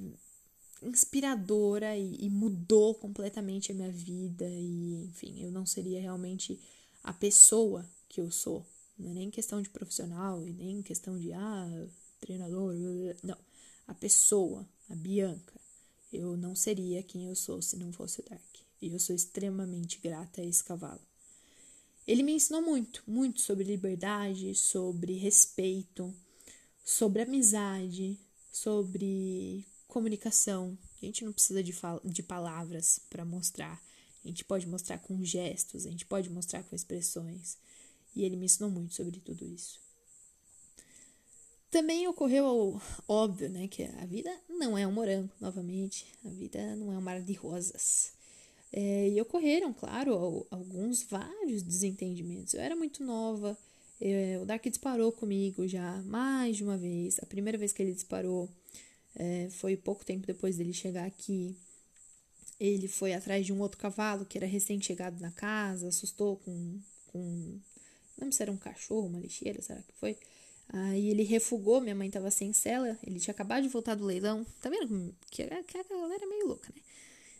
[0.82, 4.48] inspiradora e, e mudou completamente a minha vida.
[4.48, 6.58] E, enfim, eu não seria realmente
[7.04, 8.66] a pessoa que eu sou
[8.98, 11.88] não é nem questão de profissional e nem questão de, ah,
[12.20, 12.74] treinador.
[13.24, 13.38] Não.
[13.88, 15.60] A pessoa, a Bianca.
[16.12, 18.56] Eu não seria quem eu sou se não fosse o Dark.
[18.82, 21.02] E eu sou extremamente grata a esse cavalo.
[22.08, 26.14] Ele me ensinou muito, muito sobre liberdade, sobre respeito,
[26.84, 28.18] sobre amizade,
[28.52, 30.78] sobre comunicação.
[31.02, 31.74] A gente não precisa de,
[32.06, 33.84] de palavras para mostrar.
[34.24, 37.58] A gente pode mostrar com gestos, a gente pode mostrar com expressões.
[38.16, 39.80] E ele me ensinou muito sobre tudo isso.
[41.70, 46.94] Também ocorreu óbvio, né, que a vida não é um morango, novamente, a vida não
[46.94, 48.14] é um mar de rosas.
[48.72, 52.54] É, e ocorreram, claro, alguns, vários desentendimentos.
[52.54, 53.58] Eu era muito nova,
[54.00, 57.20] eu, o Dark disparou comigo já mais de uma vez.
[57.22, 58.50] A primeira vez que ele disparou
[59.16, 61.56] é, foi pouco tempo depois dele chegar aqui.
[62.60, 67.60] Ele foi atrás de um outro cavalo que era recém-chegado na casa, assustou com, com.
[68.18, 70.18] Não lembro se era um cachorro, uma lixeira, será que foi?
[70.70, 74.46] Aí ele refugou, minha mãe tava sem cela, ele tinha acabado de voltar do leilão.
[74.62, 76.82] Tá vendo que, que a galera é meio louca, né?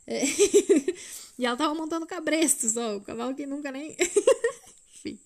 [0.08, 0.24] É.
[1.40, 3.96] e ela tava montando cabresto só, o cavalo que nunca nem.
[4.94, 5.20] Enfim.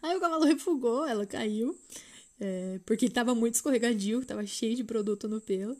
[0.00, 1.78] Aí o cavalo refugou, ela caiu,
[2.40, 5.76] é, porque tava muito escorregadio, tava cheio de produto no pelo.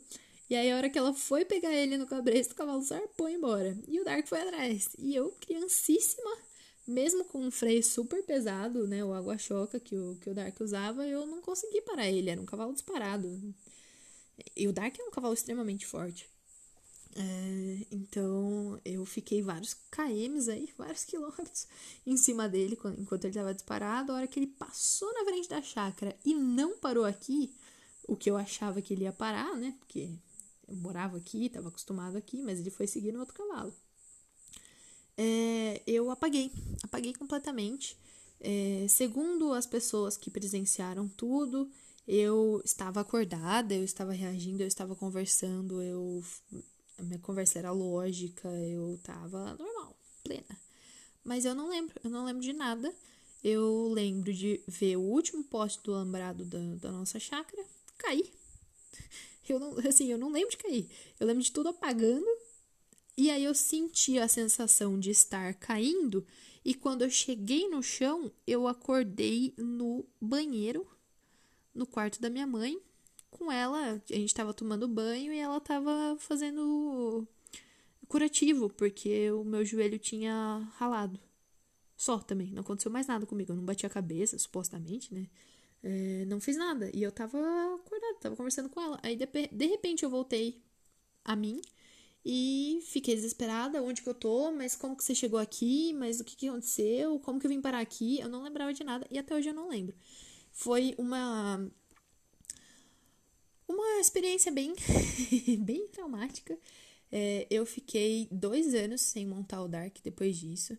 [0.49, 3.75] E aí, a hora que ela foi pegar ele no cabresto, o cavalo zarpou embora.
[3.87, 4.89] E o Dark foi atrás.
[4.99, 6.29] E eu, criancíssima,
[6.87, 11.05] mesmo com um freio super pesado, né, o água-choca que o, que o Dark usava,
[11.07, 13.53] eu não consegui parar ele, era um cavalo disparado.
[14.55, 16.29] E o Dark é um cavalo extremamente forte.
[17.15, 21.67] É, então eu fiquei vários KMs aí, vários quilômetros
[22.05, 24.11] em cima dele enquanto ele estava disparado.
[24.11, 27.53] A hora que ele passou na frente da chácara e não parou aqui,
[28.07, 29.75] o que eu achava que ele ia parar, né?
[29.79, 30.09] Porque
[30.67, 33.73] eu morava aqui, estava acostumado aqui, mas ele foi seguir no outro cavalo.
[35.17, 36.51] É, eu apaguei,
[36.83, 37.97] apaguei completamente.
[38.39, 41.69] É, segundo as pessoas que presenciaram tudo,
[42.07, 46.21] eu estava acordada, eu estava reagindo, eu estava conversando, eu
[46.97, 50.59] a minha conversa era lógica, eu estava normal, plena.
[51.23, 52.93] Mas eu não lembro, eu não lembro de nada.
[53.43, 57.63] Eu lembro de ver o último poste do alambrado da, da nossa chácara
[57.97, 58.31] cair.
[59.47, 60.89] Eu não, assim, eu não lembro de cair.
[61.19, 62.25] Eu lembro de tudo apagando.
[63.15, 66.25] E aí eu senti a sensação de estar caindo.
[66.65, 70.87] E quando eu cheguei no chão, eu acordei no banheiro,
[71.73, 72.79] no quarto da minha mãe,
[73.29, 74.01] com ela.
[74.09, 77.27] A gente tava tomando banho e ela tava fazendo
[78.07, 81.19] curativo, porque o meu joelho tinha ralado.
[81.95, 82.51] Só também.
[82.51, 83.51] Não aconteceu mais nada comigo.
[83.51, 85.27] Eu não bati a cabeça, supostamente, né?
[85.83, 86.89] É, não fiz nada.
[86.93, 87.37] E eu tava
[87.75, 88.99] acordada, tava conversando com ela.
[89.03, 90.61] Aí de, de repente eu voltei
[91.23, 91.61] a mim
[92.25, 93.81] e fiquei desesperada.
[93.81, 94.51] Onde que eu tô?
[94.51, 95.93] Mas como que você chegou aqui?
[95.93, 97.19] Mas o que, que aconteceu?
[97.19, 98.19] Como que eu vim parar aqui?
[98.19, 99.95] Eu não lembrava de nada e até hoje eu não lembro.
[100.51, 101.69] Foi uma.
[103.67, 104.73] Uma experiência bem,
[105.59, 106.57] bem traumática.
[107.11, 110.77] É, eu fiquei dois anos sem montar o Dark depois disso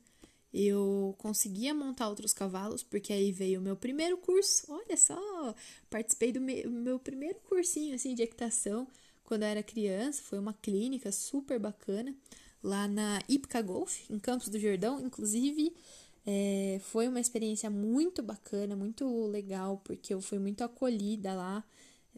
[0.54, 4.64] eu conseguia montar outros cavalos, porque aí veio o meu primeiro curso.
[4.68, 5.18] Olha só,
[5.90, 8.86] participei do meu, meu primeiro cursinho assim de equitação
[9.24, 10.22] quando eu era criança.
[10.22, 12.14] Foi uma clínica super bacana
[12.62, 15.00] lá na Ipca Golf, em Campos do Jordão.
[15.00, 15.74] Inclusive,
[16.26, 21.64] é, foi uma experiência muito bacana, muito legal, porque eu fui muito acolhida lá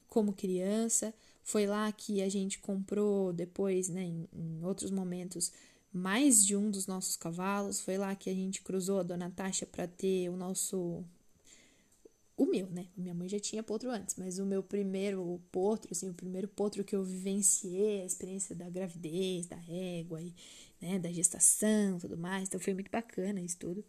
[0.08, 1.12] como criança.
[1.42, 5.52] Foi lá que a gente comprou depois, né, em, em outros momentos,
[5.92, 7.80] mais de um dos nossos cavalos.
[7.80, 11.04] Foi lá que a gente cruzou a Dona Tasha para ter o nosso.
[12.36, 12.86] O meu, né?
[12.96, 16.84] Minha mãe já tinha potro antes, mas o meu primeiro potro, assim, o primeiro potro
[16.84, 20.34] que eu vivenciei, a experiência da gravidez, da égua, e,
[20.80, 22.48] né, da gestação tudo mais.
[22.48, 23.84] Então foi muito bacana isso tudo.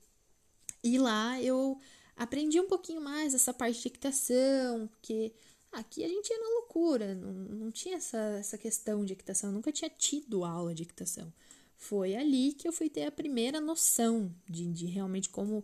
[0.84, 1.80] E lá eu
[2.16, 5.34] aprendi um pouquinho mais essa parte de equitação, porque
[5.72, 9.54] aqui a gente ia na loucura, não, não tinha essa, essa questão de equitação, eu
[9.54, 11.34] nunca tinha tido aula de equitação.
[11.78, 15.64] Foi ali que eu fui ter a primeira noção de, de realmente como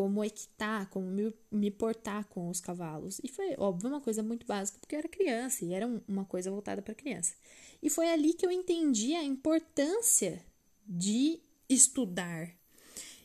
[0.00, 3.20] como equitar, como me, me, portar com os cavalos.
[3.22, 6.50] E foi, óbvio, uma coisa muito básica, porque eu era criança e era uma coisa
[6.50, 7.34] voltada para criança.
[7.82, 10.42] E foi ali que eu entendi a importância
[10.86, 12.50] de estudar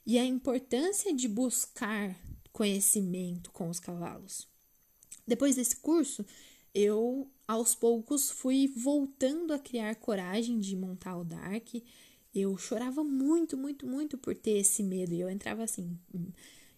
[0.06, 2.14] e a importância de buscar
[2.52, 4.46] conhecimento com os cavalos.
[5.26, 6.26] Depois desse curso,
[6.74, 11.70] eu aos poucos fui voltando a criar coragem de montar o Dark,
[12.34, 15.14] eu chorava muito, muito, muito por ter esse medo.
[15.14, 15.98] E eu entrava assim,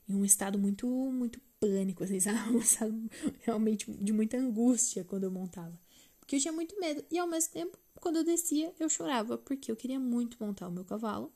[0.07, 2.51] em um estado muito, muito pânico, assim, sabe?
[2.51, 3.09] Um estado
[3.41, 5.77] realmente de muita angústia quando eu montava.
[6.19, 7.03] Porque eu tinha muito medo.
[7.09, 10.71] E ao mesmo tempo, quando eu descia, eu chorava, porque eu queria muito montar o
[10.71, 11.31] meu cavalo.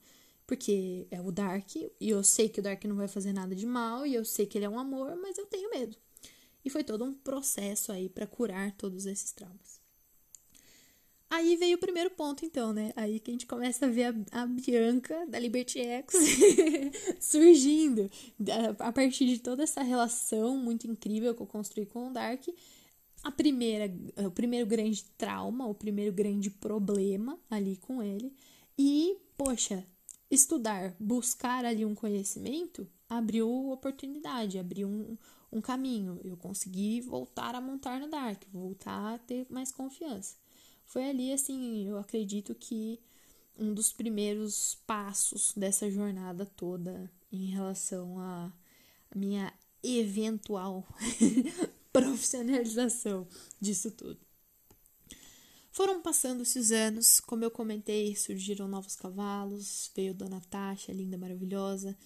[0.46, 3.66] Porque é o Dark, e eu sei que o Dark não vai fazer nada de
[3.66, 5.96] mal, e eu sei que ele é um amor, mas eu tenho medo.
[6.64, 9.81] E foi todo um processo aí para curar todos esses traumas.
[11.32, 12.91] Aí veio o primeiro ponto, então, né?
[12.94, 16.13] Aí que a gente começa a ver a, a Bianca da Liberty X
[17.22, 18.12] surgindo.
[18.78, 22.46] A partir de toda essa relação muito incrível que eu construí com o Dark,
[23.24, 28.36] a primeira, o primeiro grande trauma, o primeiro grande problema ali com ele.
[28.78, 29.88] E, poxa,
[30.30, 35.17] estudar, buscar ali um conhecimento abriu oportunidade, abriu um,
[35.50, 36.20] um caminho.
[36.26, 40.40] Eu consegui voltar a montar no Dark, voltar a ter mais confiança.
[40.91, 42.99] Foi ali, assim, eu acredito que
[43.58, 48.51] um dos primeiros passos dessa jornada toda em relação à
[49.15, 50.86] minha eventual
[51.93, 53.25] profissionalização
[53.58, 54.19] disso tudo.
[55.71, 61.97] Foram passando-se os anos, como eu comentei, surgiram novos cavalos, veio Dona Tasha, linda, maravilhosa,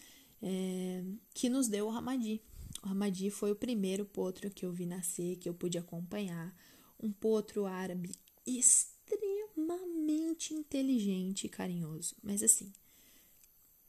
[0.43, 2.39] é, que nos deu o Ramadi.
[2.83, 6.55] O Ramadi foi o primeiro potro que eu vi nascer, que eu pude acompanhar.
[7.01, 8.11] Um potro árabe
[8.45, 12.71] extremamente inteligente e carinhoso, mas assim,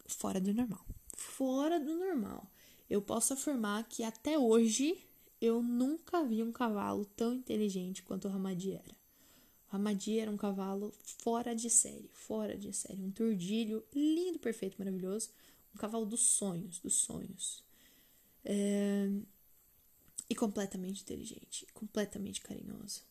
[0.07, 0.85] fora do normal.
[1.17, 2.51] Fora do normal.
[2.89, 4.97] Eu posso afirmar que até hoje
[5.41, 8.97] eu nunca vi um cavalo tão inteligente quanto o Ramadi era.
[9.69, 14.77] O Ramadi era um cavalo fora de série, fora de série, um turdilho lindo, perfeito,
[14.79, 15.31] maravilhoso,
[15.75, 17.65] um cavalo dos sonhos, dos sonhos.
[18.45, 19.11] É...
[20.29, 23.03] E completamente inteligente, completamente carinhoso.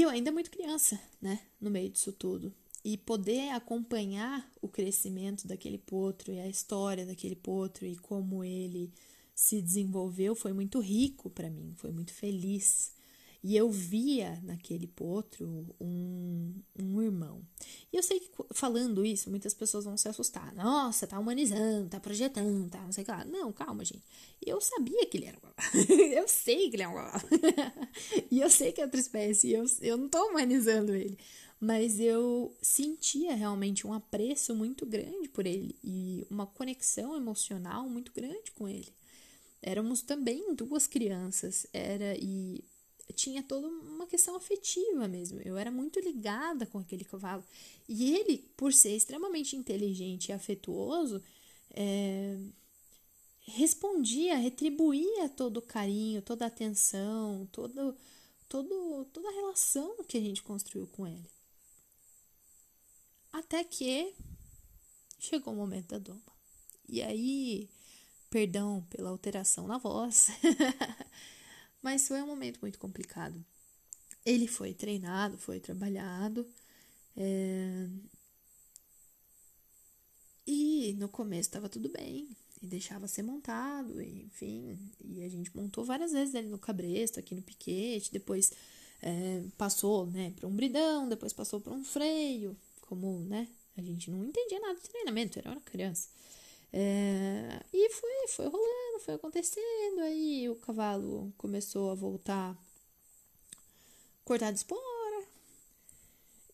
[0.00, 2.54] E eu ainda muito criança, né, no meio disso tudo.
[2.82, 8.90] E poder acompanhar o crescimento daquele potro e a história daquele potro e como ele
[9.34, 12.94] se desenvolveu foi muito rico para mim, foi muito feliz.
[13.42, 17.42] E eu via naquele potro um, um irmão.
[17.90, 20.54] E eu sei que falando isso, muitas pessoas vão se assustar.
[20.54, 23.24] Nossa, tá humanizando, tá projetando, tá não sei o que lá.
[23.24, 24.04] Não, calma, gente.
[24.44, 25.50] Eu sabia que ele era um
[26.12, 26.94] eu sei que ele é um
[28.30, 29.52] e eu sei que é outra espécie.
[29.52, 31.18] Eu, eu não tô humanizando ele.
[31.58, 38.12] Mas eu sentia realmente um apreço muito grande por ele e uma conexão emocional muito
[38.12, 38.88] grande com ele.
[39.62, 42.64] Éramos também duas crianças, era e
[43.12, 45.40] tinha toda uma questão afetiva mesmo.
[45.40, 47.44] Eu era muito ligada com aquele cavalo.
[47.88, 51.22] E ele, por ser extremamente inteligente e afetuoso,
[51.70, 52.38] é,
[53.40, 57.96] respondia, retribuía todo o carinho, toda a atenção, todo,
[58.48, 61.30] todo, toda a relação que a gente construiu com ele.
[63.32, 64.14] Até que
[65.18, 66.20] chegou o momento da doma.
[66.88, 67.68] E aí,
[68.28, 70.28] perdão pela alteração na voz.
[71.82, 73.44] Mas foi um momento muito complicado.
[74.24, 76.46] Ele foi treinado, foi trabalhado.
[77.16, 77.88] É...
[80.46, 82.28] E no começo estava tudo bem,
[82.62, 84.78] e deixava ser montado, enfim.
[85.04, 88.52] E a gente montou várias vezes ele no cabresto, aqui no piquete, depois
[89.02, 94.10] é, passou né, para um bridão, depois passou para um freio, como né, a gente
[94.10, 96.08] não entendia nada de treinamento, era uma criança.
[96.72, 100.00] É, e foi, foi rolando, foi acontecendo.
[100.00, 102.56] Aí o cavalo começou a voltar
[104.24, 105.24] cortado espora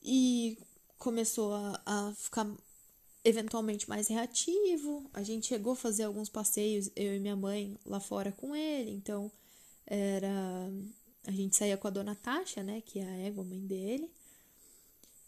[0.02, 0.58] e
[0.98, 2.46] começou a, a ficar
[3.24, 5.10] eventualmente mais reativo.
[5.12, 8.92] A gente chegou a fazer alguns passeios, eu e minha mãe, lá fora com ele.
[8.92, 9.30] Então,
[9.86, 10.70] era.
[11.26, 12.80] A gente saía com a dona Tasha, né?
[12.80, 14.10] Que é a égua, mãe dele.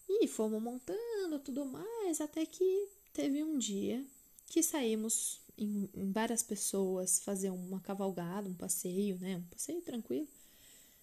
[0.09, 4.05] E fomos montando tudo mais, até que teve um dia
[4.47, 9.37] que saímos em, em, várias pessoas fazer uma cavalgada, um passeio, né?
[9.37, 10.29] Um passeio tranquilo.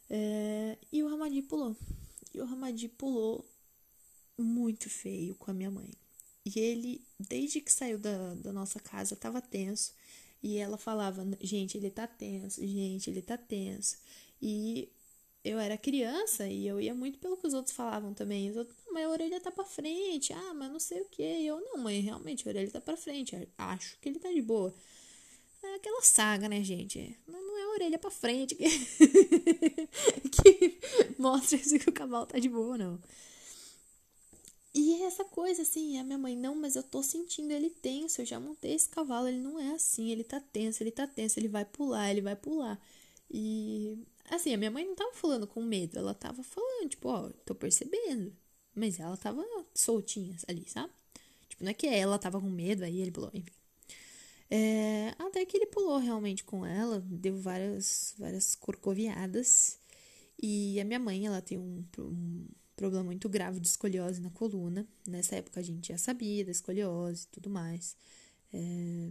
[0.10, 1.76] É, e o Ramadi pulou.
[2.34, 3.46] E o Ramadi pulou
[4.38, 5.91] muito feio com a minha mãe.
[6.46, 9.94] E ele, desde que saiu da, da nossa casa, tava tenso.
[10.41, 13.98] E ela falava, gente, ele tá tenso, gente, ele tá tenso.
[14.41, 14.89] E
[15.46, 18.50] eu era criança e eu ia muito pelo que os outros falavam também.
[18.50, 20.34] Os outros, mas a orelha tá pra frente.
[20.34, 21.22] Ah, mas não sei o que.
[21.22, 23.36] Eu, não, mãe, realmente a orelha tá pra frente.
[23.56, 24.74] Acho que ele tá de boa.
[25.64, 27.16] É aquela saga, né, gente?
[27.28, 28.66] Não, não é a orelha pra frente que,
[30.42, 30.80] que
[31.20, 33.00] mostra se o cavalo tá de boa, não.
[34.74, 38.26] E essa coisa assim, a minha mãe, não, mas eu tô sentindo ele tenso, eu
[38.26, 41.48] já montei esse cavalo, ele não é assim, ele tá tenso, ele tá tenso, ele
[41.48, 42.80] vai pular, ele vai pular.
[43.32, 43.98] E
[44.30, 47.54] Assim, a minha mãe não tava falando com medo, ela tava falando, tipo, ó, tô
[47.54, 48.36] percebendo.
[48.74, 50.92] Mas ela tava soltinha ali, sabe?
[51.48, 53.54] Tipo, não é que ela tava com medo, aí ele pulou, enfim.
[54.50, 59.80] É, até que ele pulou realmente com ela, deu várias, várias corcoviadas.
[60.42, 64.88] E a minha mãe, ela tem um, um problema muito grave de escoliose na coluna.
[65.08, 67.95] Nessa época a gente já sabia da escoliose e tudo mais.
[68.54, 69.10] É,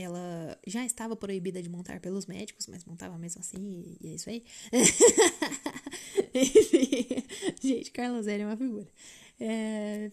[0.00, 4.30] ela já estava proibida de montar pelos médicos, mas montava mesmo assim, e é isso
[4.30, 4.44] aí.
[7.60, 8.88] Gente, Carla Zé é uma figura.
[9.40, 10.12] É...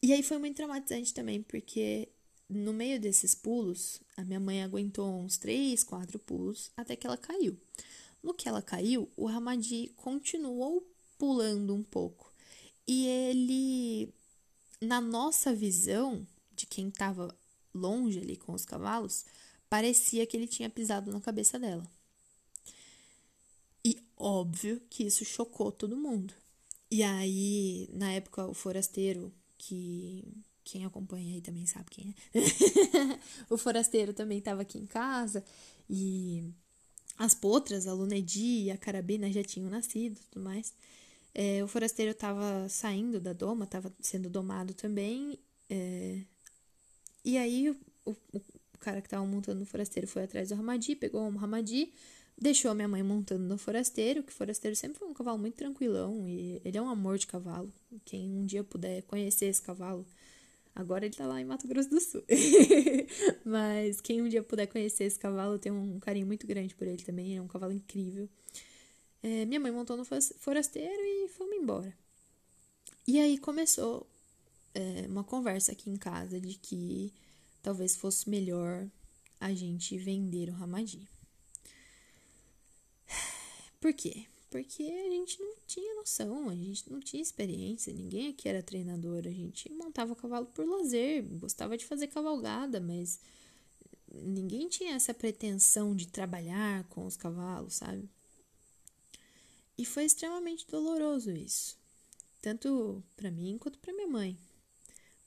[0.00, 2.08] E aí foi muito traumatizante também, porque
[2.48, 7.16] no meio desses pulos, a minha mãe aguentou uns três, quatro pulos, até que ela
[7.16, 7.58] caiu.
[8.22, 10.88] No que ela caiu, o Ramadi continuou
[11.18, 12.32] pulando um pouco.
[12.86, 14.14] E ele,
[14.80, 17.36] na nossa visão, de quem estava
[17.74, 19.24] longe ali com os cavalos,
[19.68, 21.86] parecia que ele tinha pisado na cabeça dela.
[23.84, 26.32] E óbvio que isso chocou todo mundo.
[26.90, 30.24] E aí, na época, o forasteiro, que
[30.64, 32.40] quem acompanha aí também sabe quem é,
[33.50, 35.44] o forasteiro também estava aqui em casa
[35.88, 36.42] e
[37.18, 40.74] as potras, a Lunedi e a carabina já tinham nascido e tudo mais.
[41.34, 45.38] É, o forasteiro estava saindo da doma, estava sendo domado também.
[45.68, 46.20] É,
[47.24, 50.94] e aí o, o, o cara que estava montando o forasteiro foi atrás do Ramadi,
[50.94, 51.92] pegou um Ramadi,
[52.36, 55.54] deixou a minha mãe montando no forasteiro, que o forasteiro sempre foi um cavalo muito
[55.54, 57.72] tranquilão e ele é um amor de cavalo.
[58.04, 60.06] Quem um dia puder conhecer esse cavalo,
[60.74, 62.22] agora ele tá lá em Mato Grosso do Sul.
[63.44, 67.02] Mas quem um dia puder conhecer esse cavalo, tem um carinho muito grande por ele
[67.02, 68.28] também, é um cavalo incrível.
[69.22, 71.96] É, minha mãe montou no forasteiro e fomos embora.
[73.06, 74.06] E aí começou
[74.74, 77.12] é, uma conversa aqui em casa de que
[77.62, 78.88] talvez fosse melhor
[79.40, 81.08] a gente vender o Ramadi.
[83.80, 84.26] Por quê?
[84.50, 89.24] Porque a gente não tinha noção, a gente não tinha experiência, ninguém aqui era treinador,
[89.26, 93.18] a gente montava cavalo por lazer, gostava de fazer cavalgada, mas
[94.12, 98.08] ninguém tinha essa pretensão de trabalhar com os cavalos, sabe?
[99.76, 101.76] E foi extremamente doloroso isso,
[102.40, 104.38] tanto para mim quanto para minha mãe,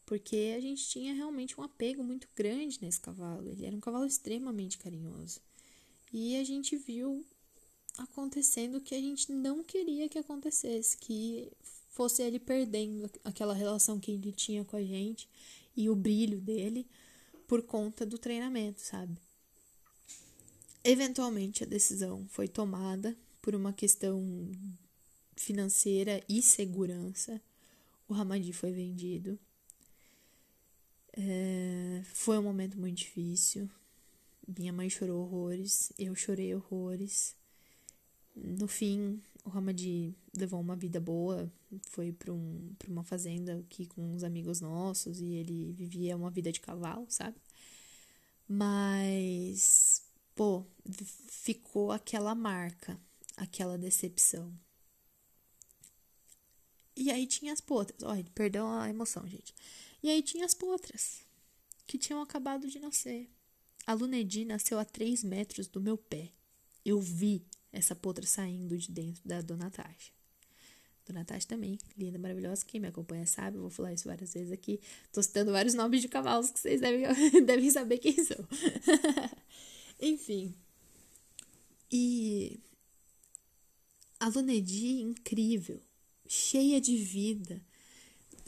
[0.08, 4.06] porque a gente tinha realmente um apego muito grande nesse cavalo, ele era um cavalo
[4.06, 5.42] extremamente carinhoso.
[6.14, 7.26] E a gente viu
[7.98, 11.52] acontecendo o que a gente não queria que acontecesse, que
[11.90, 15.28] fosse ele perdendo aquela relação que ele tinha com a gente
[15.76, 16.88] e o brilho dele
[17.46, 19.18] por conta do treinamento, sabe?
[20.86, 24.50] Eventualmente a decisão foi tomada por uma questão
[25.36, 27.42] financeira e segurança.
[28.08, 29.38] O Ramadi foi vendido.
[31.20, 33.68] É, foi um momento muito difícil.
[34.48, 37.36] Minha mãe chorou horrores, eu chorei horrores.
[38.36, 41.52] No fim, o Hamadi levou uma vida boa,
[41.90, 46.52] foi para um, uma fazenda aqui com uns amigos nossos e ele vivia uma vida
[46.52, 47.42] de cavalo, sabe?
[48.48, 50.04] Mas,
[50.36, 50.66] pô,
[51.30, 52.98] ficou aquela marca,
[53.36, 54.54] aquela decepção.
[56.96, 59.54] E aí tinha as potras, olha, perdão a emoção, gente.
[60.02, 61.26] E aí tinha as potras,
[61.86, 63.30] que tinham acabado de nascer.
[63.86, 66.32] A Lunedi nasceu a 3 metros do meu pé.
[66.86, 70.12] Eu vi essa potra saindo de dentro da Dona Tasha.
[71.06, 72.66] Dona Tasha também, linda, maravilhosa.
[72.66, 74.80] Quem me acompanha sabe, eu vou falar isso várias vezes aqui.
[75.12, 77.06] Tô citando vários nomes de cavalos que vocês devem,
[77.46, 78.46] devem saber quem são.
[80.00, 80.54] Enfim.
[81.90, 82.60] E
[84.20, 85.82] a Lunedi, incrível,
[86.28, 87.64] cheia de vida,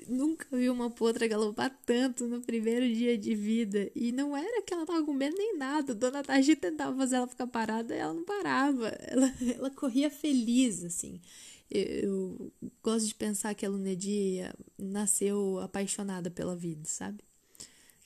[0.10, 3.90] nunca vi uma potra galopar tanto no primeiro dia de vida.
[3.96, 5.96] E não era que ela tava com medo nem nada.
[5.96, 8.88] Dona Tagi tentava fazer ela ficar parada e ela não parava.
[8.88, 11.22] Ela, ela corria feliz, assim.
[11.70, 12.52] Eu, eu
[12.84, 17.24] gosto de pensar que a Lunedia nasceu apaixonada pela vida, sabe?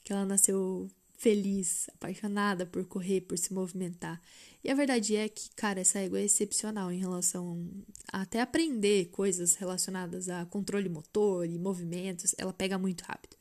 [0.02, 0.88] Que ela nasceu
[1.24, 4.20] feliz, apaixonada por correr, por se movimentar.
[4.62, 7.66] E a verdade é que, cara, essa égua é excepcional em relação
[8.12, 13.38] a até aprender coisas relacionadas a controle motor e movimentos, ela pega muito rápido.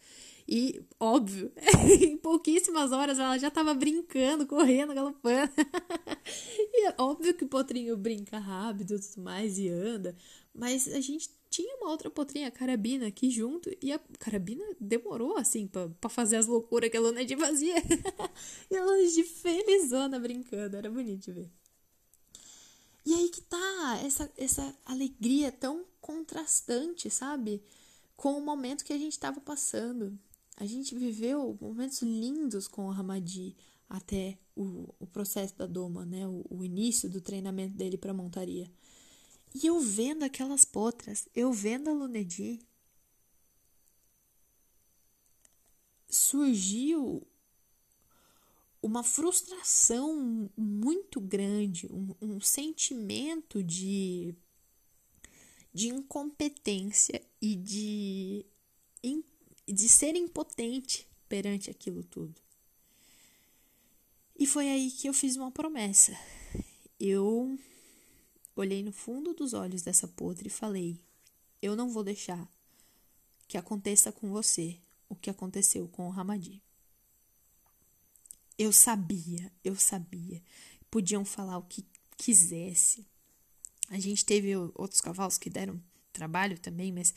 [0.48, 1.52] E, óbvio,
[2.02, 5.52] em pouquíssimas horas ela já estava brincando, correndo, galopando.
[6.72, 10.16] e é óbvio que o potrinho brinca rápido e tudo mais e anda,
[10.56, 15.38] mas a gente tinha uma outra potrinha, a Carabina, aqui junto, e a Carabina demorou,
[15.38, 17.76] assim, para fazer as loucuras que a Lunedi fazia.
[18.72, 21.52] e a Lunedi felizona brincando, era bonito de ver.
[23.06, 27.62] E aí que tá essa, essa alegria tão contrastante, sabe?
[28.18, 30.18] Com o momento que a gente estava passando.
[30.58, 33.56] A gente viveu momentos lindos com o Ramadi
[33.88, 36.28] até o, o processo da doma, né?
[36.28, 38.68] O, o início do treinamento dele para montaria.
[39.54, 42.60] E eu vendo aquelas potras, eu vendo a Lunedi,
[46.10, 47.26] surgiu
[48.82, 54.36] uma frustração muito grande, um, um sentimento de,
[55.74, 58.46] de incompetência e de,
[59.66, 62.42] de ser impotente perante aquilo tudo.
[64.38, 66.18] E foi aí que eu fiz uma promessa.
[67.00, 67.58] Eu
[68.56, 71.00] Olhei no fundo dos olhos dessa podre e falei:
[71.62, 72.48] Eu não vou deixar
[73.48, 74.80] que aconteça com você
[75.10, 76.62] o que aconteceu com o Ramadi.
[78.58, 80.42] Eu sabia, eu sabia.
[80.90, 81.86] Podiam falar o que
[82.16, 83.06] quisesse.
[83.90, 85.82] A gente teve outros cavalos que deram
[86.12, 87.14] trabalho também, mas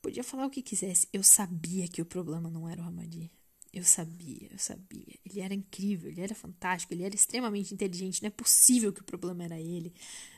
[0.00, 1.08] podia falar o que quisesse.
[1.12, 3.30] Eu sabia que o problema não era o Ramadi.
[3.72, 5.18] Eu sabia, eu sabia.
[5.24, 8.22] Ele era incrível, ele era fantástico, ele era extremamente inteligente.
[8.22, 9.94] Não é possível que o problema era ele,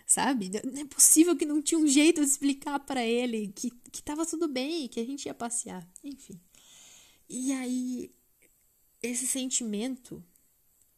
[0.06, 0.50] sabe?
[0.64, 4.24] Não é possível que não tinha um jeito de explicar para ele que, que tava
[4.24, 5.84] tudo bem, que a gente ia passear.
[6.04, 6.40] Enfim.
[7.28, 8.14] E aí,
[9.02, 10.24] esse sentimento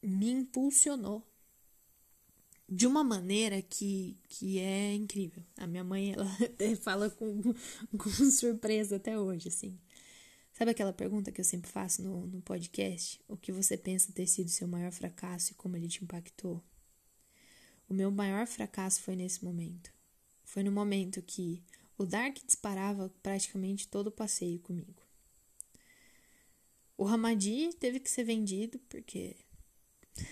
[0.02, 1.26] me impulsionou
[2.68, 5.42] de uma maneira que, que é incrível.
[5.56, 6.26] A minha mãe, ela
[6.82, 7.40] fala com,
[7.96, 9.78] com surpresa até hoje, assim.
[10.56, 13.22] Sabe aquela pergunta que eu sempre faço no, no podcast?
[13.28, 16.64] O que você pensa ter sido seu maior fracasso e como ele te impactou?
[17.86, 19.92] O meu maior fracasso foi nesse momento.
[20.44, 21.62] Foi no momento que
[21.98, 25.02] o Dark disparava praticamente todo o passeio comigo.
[26.96, 29.36] O Ramadi teve que ser vendido porque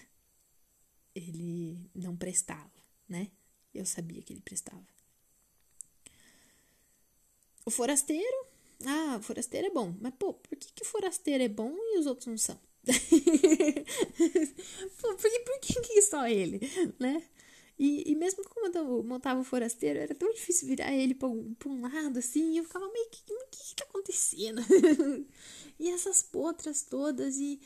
[1.14, 2.72] ele não prestava,
[3.06, 3.30] né?
[3.74, 4.86] Eu sabia que ele prestava.
[7.66, 8.53] O forasteiro
[8.86, 9.94] ah, forasteiro é bom.
[10.00, 12.58] Mas, pô, por que, que forasteiro é bom e os outros não são?
[15.00, 16.60] pô, por que, por que, que só ele,
[16.98, 17.22] né?
[17.78, 21.54] E, e mesmo quando eu montava o forasteiro, era tão difícil virar ele pra um,
[21.54, 24.62] pra um lado, assim, eu ficava meio que, o que, que tá acontecendo?
[25.78, 27.60] e essas potras todas, e,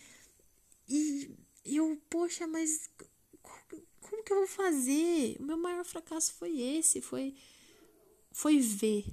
[0.89, 1.31] e,
[1.65, 2.89] eu, poxa, mas
[4.01, 5.37] como que eu vou fazer?
[5.41, 7.35] O meu maior fracasso foi esse, foi,
[8.33, 9.05] foi ver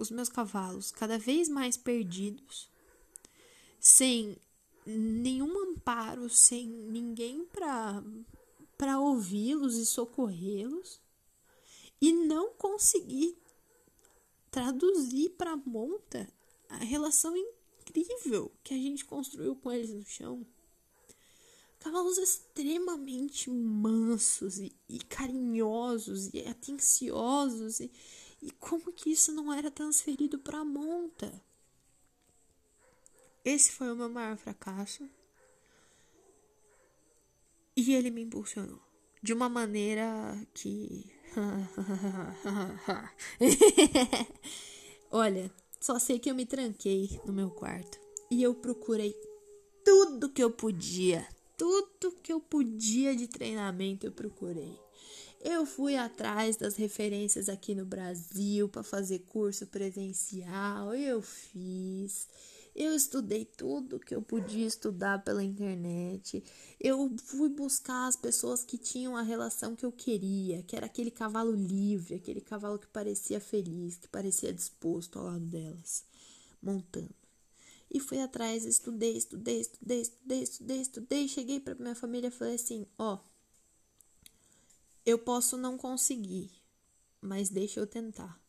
[0.00, 2.68] os meus cavalos cada vez mais perdidos,
[3.78, 4.36] sem
[4.86, 8.02] nenhum amparo, sem ninguém para
[8.78, 10.98] para ouvi-los e socorrê-los,
[12.00, 13.36] e não conseguir
[14.50, 16.26] traduzir para a monta
[16.66, 20.46] a relação incrível que a gente construiu com eles no chão.
[21.78, 27.90] Cavalos extremamente mansos e, e carinhosos e atenciosos e,
[28.42, 31.42] e como que isso não era transferido para a monta?
[33.44, 35.08] Esse foi o meu maior fracasso.
[37.76, 38.80] E ele me impulsionou
[39.22, 41.10] de uma maneira que.
[45.10, 47.98] Olha, só sei que eu me tranquei no meu quarto
[48.30, 49.14] e eu procurei
[49.84, 51.26] tudo que eu podia,
[51.56, 54.78] tudo que eu podia de treinamento eu procurei.
[55.42, 62.28] Eu fui atrás das referências aqui no Brasil para fazer curso presencial, eu fiz.
[62.74, 66.44] Eu estudei tudo que eu podia estudar pela internet.
[66.78, 71.10] Eu fui buscar as pessoas que tinham a relação que eu queria, que era aquele
[71.10, 76.04] cavalo livre, aquele cavalo que parecia feliz, que parecia disposto ao lado delas,
[76.62, 77.14] montando.
[77.90, 82.54] E fui atrás, estudei, estudei, estudei, estudei, estudei, estudei, cheguei para minha família e falei
[82.54, 83.29] assim: "Ó, oh,
[85.04, 86.50] eu posso não conseguir,
[87.20, 88.40] mas deixa eu tentar.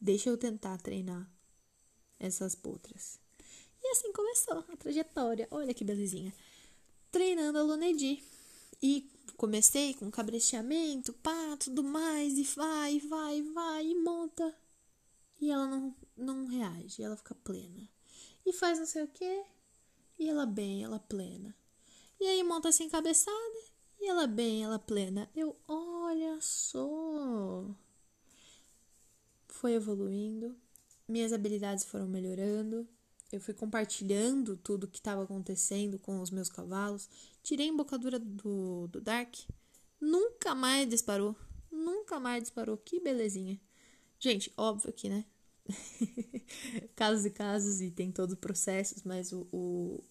[0.00, 1.30] Deixa eu tentar treinar
[2.18, 3.18] essas potras.
[3.82, 5.46] E assim começou a trajetória.
[5.50, 6.34] Olha que belezinha.
[7.10, 8.22] Treinando a Lunedi.
[8.82, 14.54] E comecei com cabresteamento, pá, tudo mais, e vai, vai, vai, e monta.
[15.40, 17.88] E ela não, não reage, ela fica plena.
[18.44, 19.44] E faz não sei o que,
[20.18, 21.54] e ela bem, ela plena.
[22.20, 23.58] E aí monta sem cabeçada,
[24.00, 25.28] e ela bem, ela plena.
[25.34, 27.64] Eu, olha só.
[29.48, 30.56] Foi evoluindo,
[31.08, 32.88] minhas habilidades foram melhorando.
[33.32, 37.08] Eu fui compartilhando tudo que estava acontecendo com os meus cavalos.
[37.42, 39.34] Tirei a embocadura do, do Dark.
[40.00, 41.36] Nunca mais disparou.
[41.70, 42.76] Nunca mais disparou.
[42.76, 43.60] Que belezinha.
[44.18, 45.24] Gente, óbvio que, né?
[46.94, 50.04] casos e casos e tem todos os processos, mas o, o,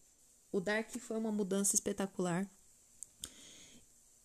[0.52, 2.50] o Dark foi uma mudança espetacular.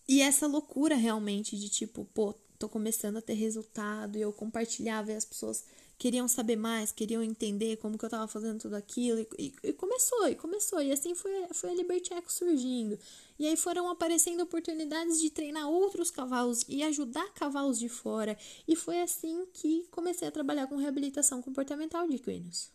[0.09, 5.12] E essa loucura realmente de tipo, pô, tô começando a ter resultado e eu compartilhava
[5.12, 5.64] e as pessoas
[5.98, 9.72] queriam saber mais, queriam entender como que eu tava fazendo tudo aquilo e, e, e
[9.72, 12.98] começou, e começou, e assim foi, foi a Liberty Echo surgindo.
[13.38, 18.76] E aí foram aparecendo oportunidades de treinar outros cavalos e ajudar cavalos de fora, e
[18.76, 22.70] foi assim que comecei a trabalhar com reabilitação comportamental de equinos.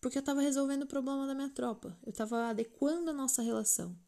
[0.00, 4.05] Porque eu tava resolvendo o problema da minha tropa, eu tava adequando a nossa relação.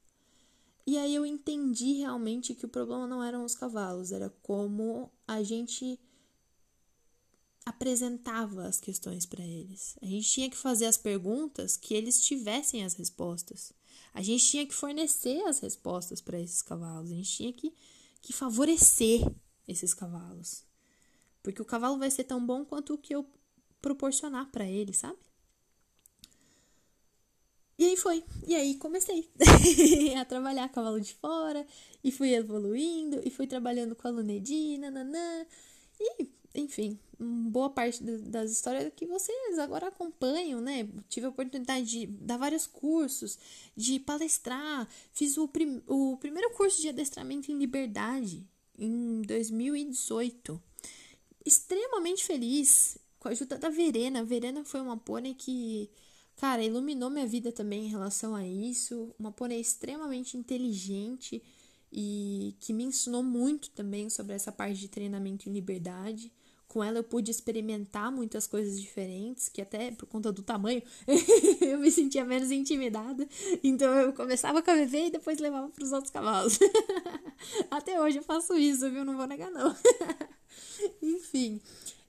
[0.89, 5.43] E aí eu entendi realmente que o problema não eram os cavalos, era como a
[5.43, 6.01] gente
[7.67, 9.99] apresentava as questões para eles.
[10.01, 13.71] A gente tinha que fazer as perguntas que eles tivessem as respostas.
[14.15, 17.13] A gente tinha que fornecer as respostas para esses cavalos.
[17.13, 17.75] A gente tinha que,
[18.23, 19.31] que favorecer
[19.69, 20.65] esses cavalos.
[21.43, 23.31] Porque o cavalo vai ser tão bom quanto o que eu
[23.83, 25.19] proporcionar para ele, sabe?
[27.79, 28.25] E aí foi.
[28.47, 29.31] E aí comecei
[30.19, 31.65] a trabalhar cavalo de fora.
[32.03, 33.21] E fui evoluindo.
[33.25, 35.47] E fui trabalhando com a Lunedi, nananã.
[36.01, 40.89] E, enfim, boa parte das histórias que vocês agora acompanham, né?
[41.09, 43.39] Tive a oportunidade de dar vários cursos,
[43.77, 48.47] de palestrar, fiz o, prim o primeiro curso de adestramento em liberdade
[48.79, 50.61] em 2018.
[51.45, 54.21] Extremamente feliz com a ajuda da Verena.
[54.21, 55.91] A Verena foi uma pônei que,
[56.39, 59.15] cara, iluminou minha vida também em relação a isso.
[59.19, 61.43] Uma pônei extremamente inteligente
[61.93, 66.33] e que me ensinou muito também sobre essa parte de treinamento em liberdade.
[66.69, 70.83] Com ela eu pude experimentar muitas coisas diferentes, que até por conta do tamanho
[71.61, 73.27] eu me sentia menos intimidada.
[73.65, 76.59] Então eu começava com a bebê e depois levava para os outros cavalos.
[77.71, 79.05] até hoje eu faço isso, viu?
[79.05, 79.75] Não vou negar, não.
[81.03, 81.61] Enfim.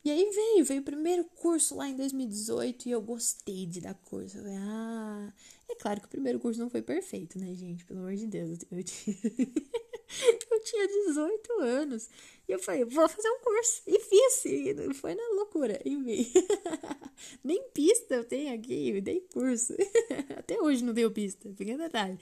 [0.04, 3.94] E aí veio, veio o primeiro curso lá em 2018 e eu gostei de dar
[3.94, 4.38] curso.
[4.38, 5.34] Eu falei, ah,
[5.70, 7.84] é claro que o primeiro curso não foi perfeito, né, gente?
[7.84, 8.60] Pelo amor de Deus.
[8.72, 9.18] Eu tinha,
[10.52, 12.10] eu tinha 18 anos.
[12.48, 13.82] E eu falei, vou fazer um curso.
[13.86, 14.46] E fiz.
[14.46, 16.32] E foi na loucura, enfim.
[17.44, 19.74] Nem pista eu tenho aqui, eu dei curso.
[20.38, 22.18] Até hoje não deu pista, fica detalhe.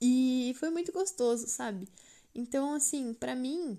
[0.00, 1.86] E foi muito gostoso, sabe?
[2.34, 3.78] Então, assim, para mim,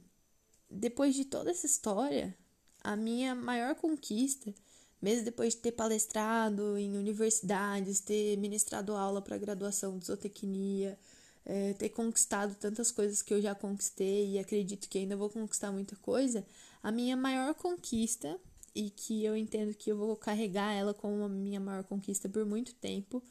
[0.70, 2.38] depois de toda essa história,
[2.84, 4.54] a minha maior conquista,
[5.02, 10.98] mesmo depois de ter palestrado em universidades, ter ministrado aula para graduação de zootecnia,
[11.46, 15.72] é, ter conquistado tantas coisas que eu já conquistei e acredito que ainda vou conquistar
[15.72, 16.46] muita coisa,
[16.84, 18.40] a minha maior conquista,
[18.76, 22.46] e que eu entendo que eu vou carregar ela como a minha maior conquista por
[22.46, 23.22] muito tempo,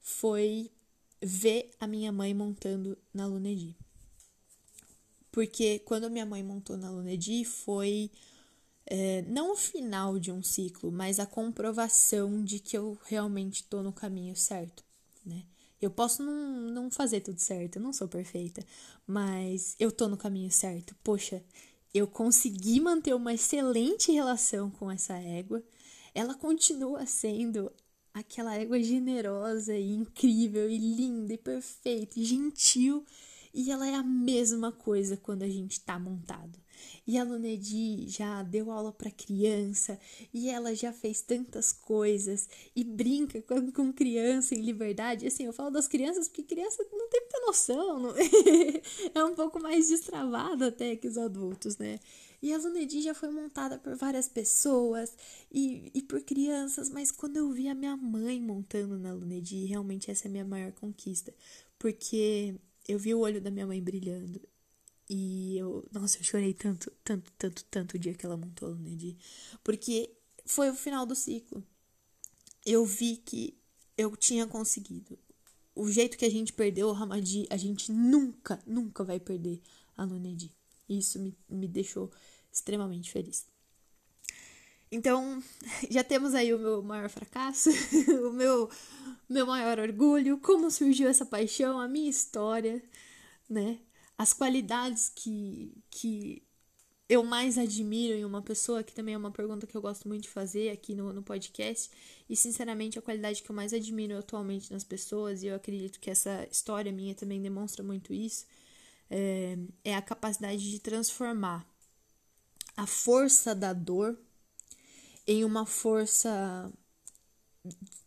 [0.00, 0.70] foi
[1.20, 3.76] ver a minha mãe montando na Lunedi.
[5.30, 8.10] Porque quando minha mãe montou na Lunedi foi
[8.86, 13.82] é, não o final de um ciclo, mas a comprovação de que eu realmente estou
[13.82, 14.84] no caminho certo,
[15.24, 15.44] né?
[15.80, 18.64] Eu posso não, não fazer tudo certo, eu não sou perfeita,
[19.06, 20.96] mas eu tô no caminho certo.
[21.04, 21.42] Poxa,
[21.92, 25.62] eu consegui manter uma excelente relação com essa égua.
[26.14, 27.70] Ela continua sendo
[28.14, 33.04] aquela égua generosa e incrível e linda e perfeita e gentil.
[33.52, 36.58] E ela é a mesma coisa quando a gente tá montado.
[37.06, 39.98] E a Lunedi já deu aula para criança
[40.32, 45.26] e ela já fez tantas coisas e brinca com, com criança em liberdade.
[45.26, 48.14] Assim, eu falo das crianças porque criança não tem muita noção, não...
[49.14, 51.98] é um pouco mais destravada até que os adultos, né?
[52.42, 55.16] E a Lunedi já foi montada por várias pessoas
[55.50, 60.10] e, e por crianças, mas quando eu vi a minha mãe montando na Lunedi, realmente
[60.10, 61.34] essa é a minha maior conquista,
[61.78, 62.54] porque
[62.86, 64.40] eu vi o olho da minha mãe brilhando
[65.08, 68.82] e eu, nossa, eu chorei tanto, tanto, tanto, tanto o dia que ela montou no
[68.82, 69.16] Nedi.
[69.62, 70.10] Porque
[70.44, 71.62] foi o final do ciclo.
[72.64, 73.56] Eu vi que
[73.96, 75.18] eu tinha conseguido.
[75.74, 79.60] O jeito que a gente perdeu o Ramadi, a gente nunca, nunca vai perder
[79.96, 80.52] a Lunedi.
[80.88, 82.10] Isso me, me deixou
[82.52, 83.46] extremamente feliz.
[84.90, 85.42] Então,
[85.90, 87.70] já temos aí o meu maior fracasso,
[88.26, 88.70] o meu,
[89.28, 92.82] meu maior orgulho, como surgiu essa paixão, a minha história,
[93.48, 93.78] né?
[94.18, 96.42] As qualidades que, que
[97.08, 100.22] eu mais admiro em uma pessoa, que também é uma pergunta que eu gosto muito
[100.22, 101.90] de fazer aqui no, no podcast,
[102.28, 106.10] e sinceramente a qualidade que eu mais admiro atualmente nas pessoas, e eu acredito que
[106.10, 108.46] essa história minha também demonstra muito isso,
[109.08, 111.64] é, é a capacidade de transformar
[112.76, 114.18] a força da dor
[115.26, 116.72] em uma força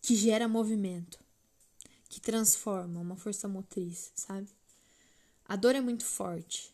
[0.02, 1.20] que gera movimento,
[2.10, 4.50] que transforma, uma força motriz, sabe?
[5.50, 6.72] A dor é muito forte.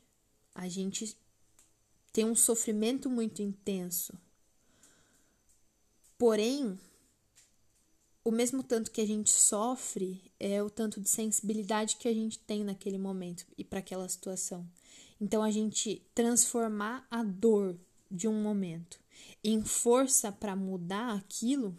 [0.53, 1.17] A gente
[2.11, 4.13] tem um sofrimento muito intenso.
[6.17, 6.77] Porém,
[8.21, 12.37] o mesmo tanto que a gente sofre é o tanto de sensibilidade que a gente
[12.39, 14.69] tem naquele momento e para aquela situação.
[15.21, 17.79] Então, a gente transformar a dor
[18.11, 18.99] de um momento
[19.41, 21.73] em força para mudar aquilo,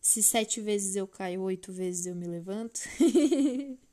[0.00, 2.80] se sete vezes eu caio, oito vezes eu me levanto,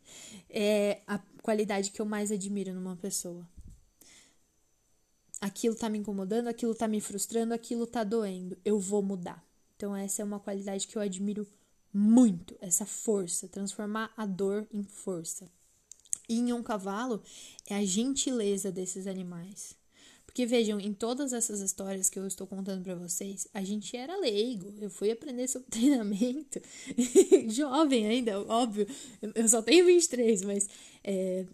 [0.49, 3.47] é a qualidade que eu mais admiro numa pessoa.
[5.41, 8.57] Aquilo tá me incomodando, aquilo tá me frustrando, aquilo tá doendo.
[8.63, 9.43] Eu vou mudar.
[9.75, 11.45] Então, essa é uma qualidade que eu admiro
[11.93, 15.51] muito, essa força, transformar a dor em força.
[16.27, 17.21] E em um cavalo
[17.67, 19.75] é a gentileza desses animais.
[20.33, 24.17] Porque vejam, em todas essas histórias que eu estou contando para vocês, a gente era
[24.17, 24.73] leigo.
[24.81, 26.59] Eu fui aprender sobre treinamento,
[27.49, 28.87] jovem ainda, óbvio.
[29.21, 30.67] Eu só tenho 23, mas
[31.03, 31.45] é,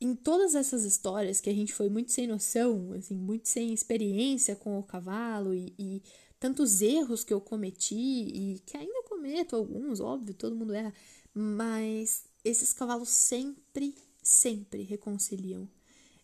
[0.00, 4.54] em todas essas histórias que a gente foi muito sem noção, assim, muito sem experiência
[4.54, 6.02] com o cavalo e, e
[6.38, 10.94] tantos erros que eu cometi e que ainda cometo alguns, óbvio, todo mundo erra,
[11.34, 15.68] mas esses cavalos sempre, sempre reconciliam.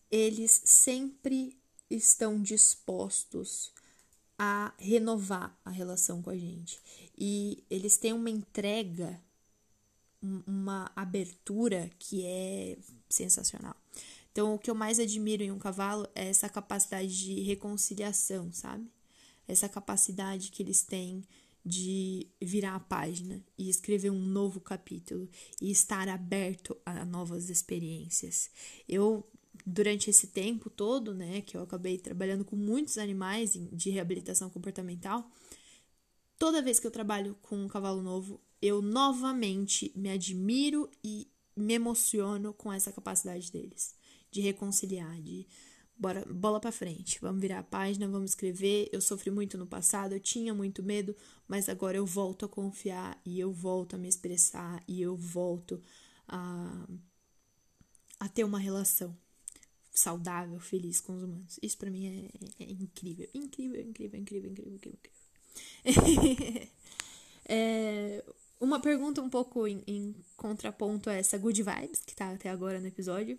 [0.09, 1.61] Eles sempre
[1.95, 3.73] estão dispostos
[4.39, 6.81] a renovar a relação com a gente.
[7.17, 9.21] E eles têm uma entrega,
[10.21, 12.79] uma abertura que é
[13.09, 13.77] sensacional.
[14.33, 18.91] Então, o que eu mais admiro em um cavalo é essa capacidade de reconciliação, sabe?
[19.47, 21.23] Essa capacidade que eles têm
[21.65, 25.29] de virar a página e escrever um novo capítulo
[25.61, 28.51] e estar aberto a novas experiências.
[28.89, 29.25] Eu
[29.67, 35.31] durante esse tempo todo, né, que eu acabei trabalhando com muitos animais de reabilitação comportamental,
[36.39, 41.75] toda vez que eu trabalho com um cavalo novo, eu novamente me admiro e me
[41.75, 43.95] emociono com essa capacidade deles
[44.31, 45.47] de reconciliar, de
[45.97, 48.89] bora, bola para frente, vamos virar a página, vamos escrever.
[48.91, 51.15] Eu sofri muito no passado, eu tinha muito medo,
[51.47, 55.83] mas agora eu volto a confiar e eu volto a me expressar e eu volto
[56.27, 56.89] a,
[58.19, 59.17] a ter uma relação
[59.93, 61.59] saudável, feliz com os humanos.
[61.63, 64.99] Isso para mim é, é, incrível, incrível, incrível, incrível, incrível, incrível.
[65.85, 66.69] incrível.
[67.45, 68.25] é,
[68.59, 72.81] uma pergunta um pouco em, em, contraponto a essa good vibes que tá até agora
[72.81, 73.39] no episódio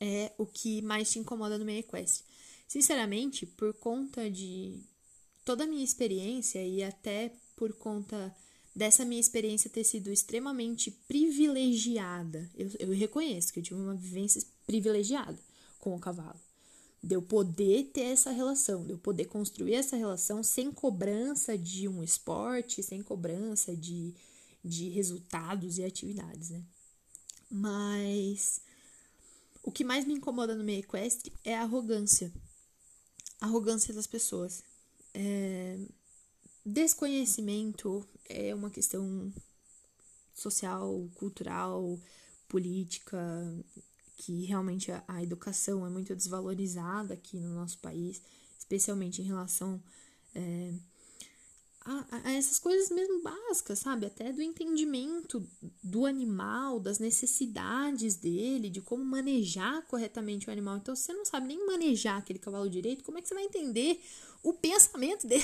[0.00, 2.24] é o que mais te incomoda no meio equestre.
[2.66, 4.80] Sinceramente, por conta de
[5.44, 8.34] toda a minha experiência e até por conta
[8.74, 14.42] dessa minha experiência ter sido extremamente privilegiada, eu, eu reconheço que eu tive uma vivência
[14.66, 15.38] privilegiada
[15.80, 16.38] com o cavalo.
[17.02, 21.88] De eu poder ter essa relação, de eu poder construir essa relação sem cobrança de
[21.88, 24.14] um esporte, sem cobrança de,
[24.62, 26.62] de resultados e atividades, né?
[27.50, 28.60] Mas
[29.62, 32.32] o que mais me incomoda no meio equestre é a arrogância.
[33.40, 34.62] A arrogância das pessoas.
[35.14, 35.78] É...
[36.64, 39.32] Desconhecimento é uma questão
[40.34, 41.98] social, cultural,
[42.46, 43.18] política,
[44.20, 48.20] que realmente a, a, educação é muito desvalorizada aqui no nosso país,
[48.58, 49.82] especialmente em relação
[50.34, 50.74] é,
[51.82, 54.04] a, a, essas coisas mesmo básicas, sabe?
[54.04, 55.42] Até do entendimento
[55.82, 60.76] do animal, das necessidades dele, de como manejar corretamente o animal.
[60.76, 63.44] Então, se você não sabe nem manejar aquele cavalo direito, como é que você vai
[63.44, 64.02] entender
[64.42, 65.42] o pensamento dele?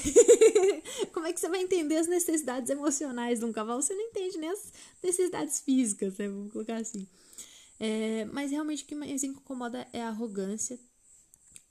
[1.15, 3.81] como é que você vai entender as necessidades emocionais de um cavalo?
[3.81, 4.71] Você não entende nem as
[5.03, 6.29] necessidades físicas, né?
[6.29, 7.09] Vamos colocar assim.
[7.79, 10.79] É, mas realmente o que mais incomoda é a arrogância.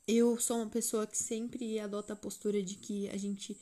[0.08, 3.58] Eu sou uma pessoa que sempre adota a postura de que a gente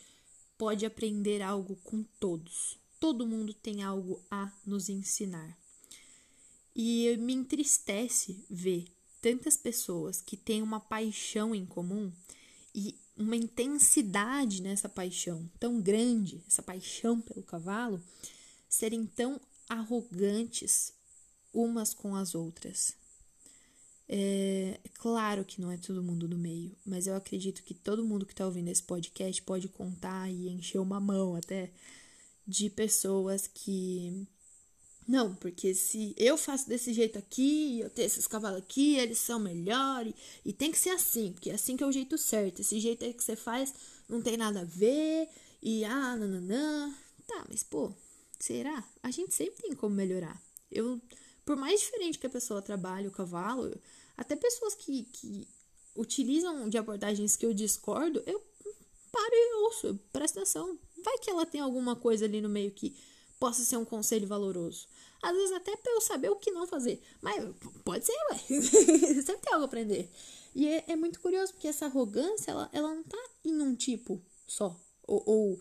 [0.57, 2.77] pode aprender algo com todos.
[2.99, 5.57] Todo mundo tem algo a nos ensinar.
[6.75, 8.85] E me entristece ver
[9.21, 12.11] tantas pessoas que têm uma paixão em comum
[12.75, 18.01] e uma intensidade nessa paixão tão grande, essa paixão pelo cavalo,
[18.67, 19.39] serem tão
[19.69, 20.93] arrogantes
[21.53, 22.95] umas com as outras.
[24.07, 28.05] É, é claro que não é todo mundo do meio, mas eu acredito que todo
[28.05, 31.71] mundo que está ouvindo esse podcast pode contar e encher uma mão até
[32.45, 34.27] de pessoas que.
[35.07, 39.37] Não, porque se eu faço desse jeito aqui, eu tenho esses cavalos aqui, eles são
[39.37, 40.13] melhores,
[40.45, 42.61] e tem que ser assim, porque é assim que é o jeito certo.
[42.61, 43.73] Esse jeito aí que você faz
[44.07, 45.27] não tem nada a ver,
[45.61, 46.93] e ah, nananã.
[47.27, 47.93] Tá, mas pô,
[48.39, 48.83] será?
[49.01, 50.41] A gente sempre tem como melhorar.
[50.71, 51.01] Eu
[51.45, 53.75] por mais diferente que a pessoa trabalhe o cavalo,
[54.17, 55.47] até pessoas que, que
[55.95, 58.41] utilizam de abordagens que eu discordo, eu
[59.11, 60.77] paro e ouço, eu presto atenção.
[61.03, 62.95] Vai que ela tem alguma coisa ali no meio que
[63.39, 64.87] possa ser um conselho valoroso.
[65.21, 67.01] Às vezes até pra eu saber o que não fazer.
[67.21, 67.43] Mas
[67.83, 68.37] pode ser, ué.
[69.21, 70.09] Sempre tem algo a aprender.
[70.55, 74.21] E é, é, muito curioso, porque essa arrogância, ela, ela não tá em um tipo
[74.47, 74.75] só.
[75.07, 75.59] Ou, ou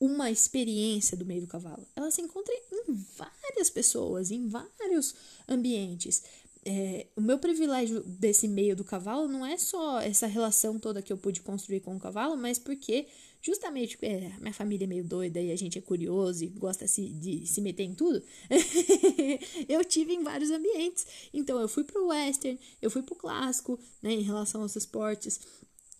[0.00, 1.86] uma experiência do meio do cavalo.
[1.96, 5.14] Ela se encontra em várias pessoas, em vários
[5.48, 6.22] ambientes.
[6.64, 11.12] É, o meu privilégio desse meio do cavalo não é só essa relação toda que
[11.12, 13.06] eu pude construir com o cavalo, mas porque
[13.40, 17.08] justamente é, minha família é meio doida e a gente é curioso e gosta de,
[17.08, 18.22] de se meter em tudo,
[19.68, 21.06] eu tive em vários ambientes.
[21.32, 25.40] Então eu fui pro western, eu fui pro clássico, né, em relação aos esportes.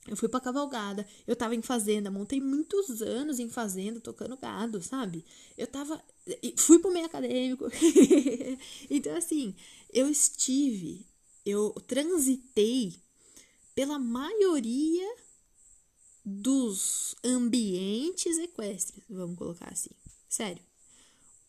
[0.08, 4.82] Eu fui pra cavalgada, eu tava em fazenda, montei muitos anos em fazenda, tocando gado,
[4.82, 5.24] sabe?
[5.56, 6.02] Eu tava.
[6.56, 7.66] Fui pro meio acadêmico.
[8.90, 9.54] então, assim,
[9.92, 11.06] eu estive,
[11.44, 12.94] eu transitei
[13.74, 15.16] pela maioria
[16.24, 19.90] dos ambientes equestres, vamos colocar assim.
[20.28, 20.62] Sério.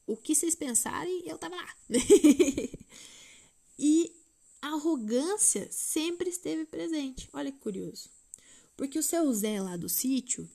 [0.07, 1.76] O que vocês pensarem, eu tava lá.
[3.78, 4.12] e
[4.62, 7.30] a arrogância sempre esteve presente.
[7.34, 8.10] Olha que curioso.
[8.80, 10.49] Porque o seu Zé lá do sítio,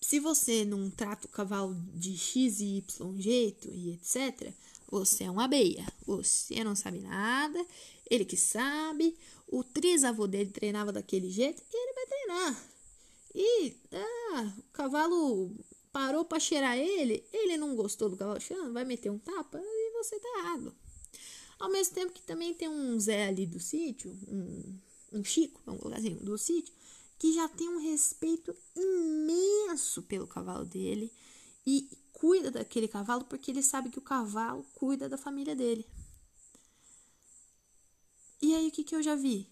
[0.00, 4.54] se você não trata o cavalo de X e Y jeito e etc.,
[4.88, 5.84] você é uma abeia.
[6.06, 7.66] Você não sabe nada,
[8.08, 9.18] ele que sabe,
[9.48, 12.70] o trisavô dele treinava daquele jeito, e ele vai treinar.
[13.34, 15.50] E ah, o cavalo
[15.90, 19.90] parou para cheirar ele, ele não gostou do cavalo cheirando, vai meter um tapa e
[19.94, 20.72] você tá errado.
[21.58, 24.78] Ao mesmo tempo que também tem um Zé ali do sítio, um,
[25.12, 26.74] um Chico, colocar assim, do sítio,
[27.18, 31.12] que já tem um respeito imenso pelo cavalo dele
[31.66, 35.86] e cuida daquele cavalo porque ele sabe que o cavalo cuida da família dele.
[38.40, 39.48] E aí o que, que eu já vi?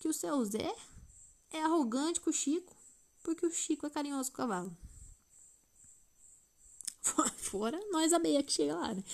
[0.00, 0.74] Que o seu Zé
[1.50, 2.76] é arrogante com o Chico
[3.22, 4.76] porque o Chico é carinhoso com o cavalo.
[7.36, 9.04] Fora nós, a Beia, que chega lá, né?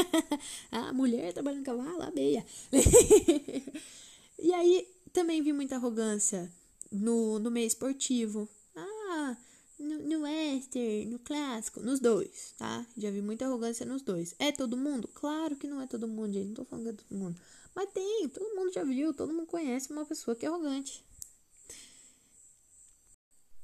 [0.70, 2.44] a mulher trabalhando cavalo, a Beia.
[4.38, 6.52] e aí, também vi muita arrogância
[6.90, 8.48] no, no meio esportivo.
[8.74, 9.36] Ah,
[9.78, 12.86] no, no Western, no clássico, nos dois, tá?
[12.96, 14.34] Já vi muita arrogância nos dois.
[14.38, 15.08] É todo mundo?
[15.08, 16.48] Claro que não é todo mundo, gente.
[16.48, 17.40] Não tô falando que é todo mundo.
[17.74, 21.04] Mas tem, todo mundo já viu, todo mundo conhece uma pessoa que é arrogante.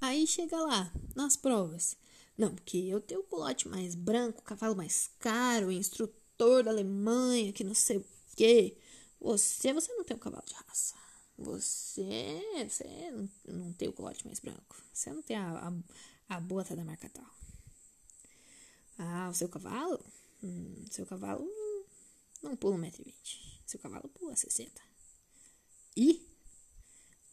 [0.00, 1.96] Aí chega lá, nas provas.
[2.36, 7.64] Não, porque eu tenho o culote mais branco, cavalo mais caro, instrutor da Alemanha, que
[7.64, 8.04] não sei o
[8.36, 8.76] quê.
[9.24, 10.94] Você, você não tem um cavalo de raça.
[11.38, 14.76] Você, você não, não tem o culote mais branco.
[14.92, 15.72] Você não tem a,
[16.28, 17.24] a, a bota da marca tal.
[18.98, 19.98] Ah, o seu cavalo?
[20.42, 21.48] Hum, seu cavalo
[22.42, 23.14] não pula 1,20m.
[23.64, 24.82] Seu cavalo pula 60.
[25.96, 26.28] E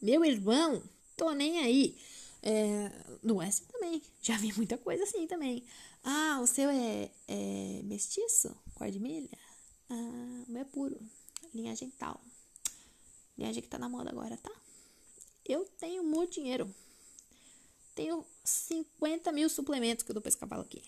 [0.00, 0.82] meu irmão,
[1.14, 1.98] tô nem aí.
[2.42, 2.90] É,
[3.22, 4.02] no West também.
[4.22, 5.62] Já vi muita coisa assim também.
[6.02, 8.56] Ah, o seu é, é mestiço?
[8.76, 9.38] Cor de milha?
[9.90, 10.98] Ah, o meu é puro.
[11.54, 12.20] Linhagem tal.
[13.36, 14.52] Linhagem que tá na moda agora, tá?
[15.44, 16.72] Eu tenho muito dinheiro.
[17.94, 20.82] Tenho 50 mil suplementos que eu dou pra esse cavalo aqui.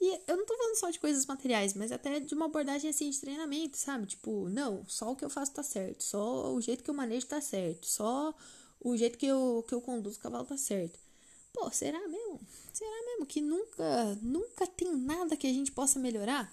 [0.00, 3.08] E eu não tô falando só de coisas materiais, mas até de uma abordagem assim
[3.08, 4.06] de treinamento, sabe?
[4.06, 7.26] Tipo, não, só o que eu faço tá certo, só o jeito que eu manejo
[7.26, 8.34] tá certo, só
[8.80, 10.98] o jeito que eu, que eu conduzo o cavalo tá certo.
[11.52, 12.40] Pô, será mesmo?
[12.72, 16.52] Será mesmo que nunca, nunca tem nada que a gente possa melhorar?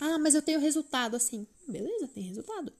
[0.00, 1.46] Ah, mas eu tenho resultado assim.
[1.66, 2.72] Beleza, tem resultado.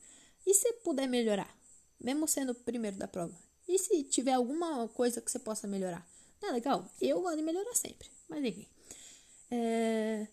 [0.46, 1.54] E se puder melhorar?
[2.00, 3.34] Mesmo sendo o primeiro da prova.
[3.68, 6.06] E se tiver alguma coisa que você possa melhorar?
[6.40, 6.88] Não é legal?
[7.00, 8.08] Eu gosto de melhorar sempre.
[8.28, 8.66] Mas enfim.
[9.50, 10.26] É...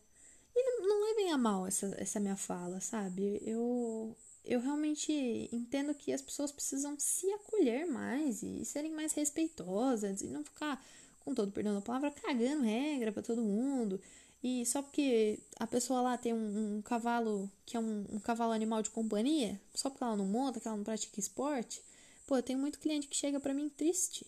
[0.55, 3.41] E não, não levem a mal essa, essa minha fala, sabe?
[3.45, 4.15] Eu,
[4.45, 5.11] eu realmente
[5.51, 10.81] entendo que as pessoas precisam se acolher mais e serem mais respeitosas e não ficar,
[11.19, 13.99] com todo perdão da palavra, cagando regra para todo mundo.
[14.47, 18.51] E só porque a pessoa lá tem um, um cavalo que é um, um, cavalo
[18.51, 21.81] animal de companhia, só porque ela não monta, que ela não pratica esporte,
[22.27, 24.23] pô, eu tenho muito cliente que chega para mim triste,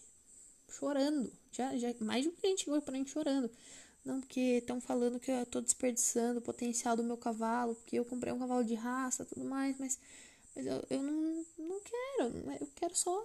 [0.68, 1.32] chorando.
[1.52, 3.48] Já, já mais de um cliente chegou para mim chorando.
[4.04, 8.04] Não, porque estão falando que eu tô desperdiçando o potencial do meu cavalo, porque eu
[8.04, 10.00] comprei um cavalo de raça tudo mais, mas,
[10.56, 12.56] mas eu, eu não, não quero.
[12.60, 13.24] Eu quero só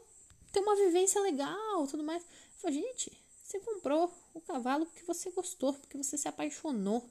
[0.53, 2.22] ter uma vivência legal tudo mais.
[2.22, 2.28] Eu
[2.59, 3.22] falei, gente,
[3.53, 7.07] você comprou o cavalo porque você gostou, porque você se apaixonou.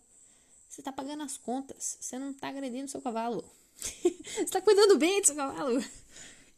[0.68, 1.98] Você tá pagando as contas.
[2.02, 3.44] Você não tá agredindo seu cavalo.
[3.78, 5.84] você tá cuidando bem do seu cavalo.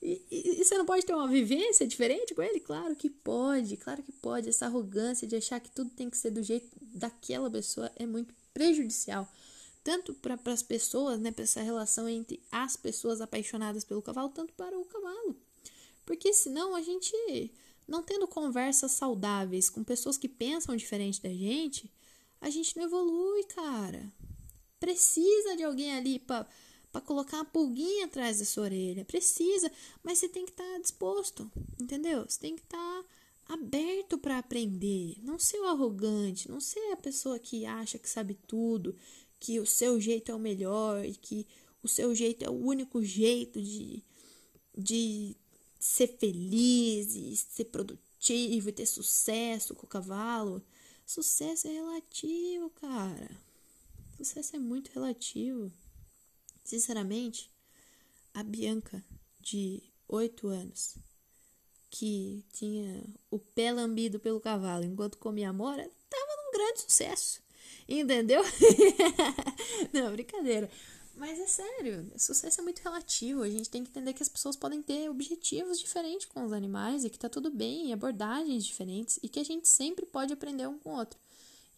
[0.02, 2.60] E, e, e, você não pode ter uma vivência diferente com ele?
[2.60, 4.48] Claro que pode, claro que pode.
[4.48, 8.34] Essa arrogância de achar que tudo tem que ser do jeito daquela pessoa é muito
[8.54, 9.28] prejudicial.
[9.84, 14.54] Tanto para as pessoas, né, para essa relação entre as pessoas apaixonadas pelo cavalo, tanto
[14.54, 15.36] para o cavalo.
[16.06, 17.52] Porque senão a gente,
[17.88, 21.92] não tendo conversas saudáveis com pessoas que pensam diferente da gente,
[22.40, 24.12] a gente não evolui, cara.
[24.80, 26.46] Precisa de alguém ali para
[27.06, 29.06] colocar uma pulguinha atrás da sua orelha.
[29.06, 29.72] Precisa,
[30.04, 32.26] mas você tem que estar tá disposto, entendeu?
[32.28, 32.78] Você tem que estar
[33.48, 35.18] tá aberto para aprender.
[35.22, 38.96] Não ser o arrogante, não ser a pessoa que acha que sabe tudo,
[39.40, 41.48] que o seu jeito é o melhor e que
[41.82, 44.02] o seu jeito é o único jeito de,
[44.78, 45.36] de
[45.84, 50.64] ser feliz e ser produtivo e ter sucesso com o cavalo.
[51.06, 53.30] Sucesso é relativo, cara.
[54.16, 55.70] Sucesso é muito relativo.
[56.64, 57.52] Sinceramente,
[58.34, 59.04] a Bianca,
[59.42, 60.96] de 8 anos,
[61.90, 67.42] que tinha o pé lambido pelo cavalo enquanto comia amora, tava num grande sucesso.
[67.90, 68.42] Entendeu?
[69.92, 70.70] Não, brincadeira.
[71.16, 73.44] Mas é sério, sucesso é muito relativo.
[73.44, 77.06] A gente tem que entender que as pessoas podem ter objetivos diferentes com os animais
[77.06, 80.68] e que tá tudo bem, e abordagens diferentes, e que a gente sempre pode aprender
[80.68, 81.20] um com o outro.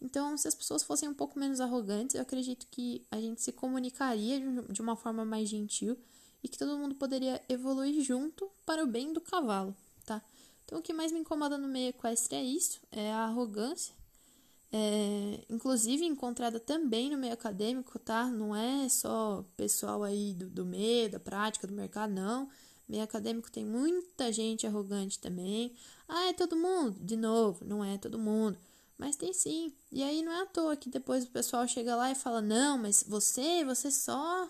[0.01, 3.51] Então, se as pessoas fossem um pouco menos arrogantes, eu acredito que a gente se
[3.51, 5.97] comunicaria de uma forma mais gentil
[6.43, 9.75] e que todo mundo poderia evoluir junto para o bem do cavalo,
[10.05, 10.21] tá?
[10.63, 13.93] Então, o que mais me incomoda no meio equestre é isso, é a arrogância.
[14.71, 18.25] É, inclusive encontrada também no meio acadêmico, tá?
[18.25, 22.49] Não é só pessoal aí do, do meio, da prática, do mercado, não.
[22.87, 25.73] Meio acadêmico tem muita gente arrogante também.
[26.07, 26.97] Ah, é todo mundo?
[26.99, 28.57] De novo, não é todo mundo.
[28.97, 29.73] Mas tem sim.
[29.91, 32.77] E aí não é à toa que depois o pessoal chega lá e fala: Não,
[32.77, 34.49] mas você, você só.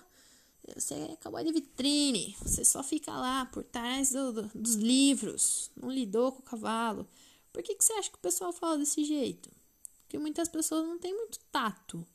[0.76, 2.36] Você acabou de vitrine.
[2.42, 5.70] Você só fica lá por trás do, do, dos livros.
[5.76, 7.08] Não lidou com o cavalo.
[7.54, 9.50] Por que, que você acha que o pessoal fala desse jeito?
[10.06, 12.06] Porque muitas pessoas não têm muito tato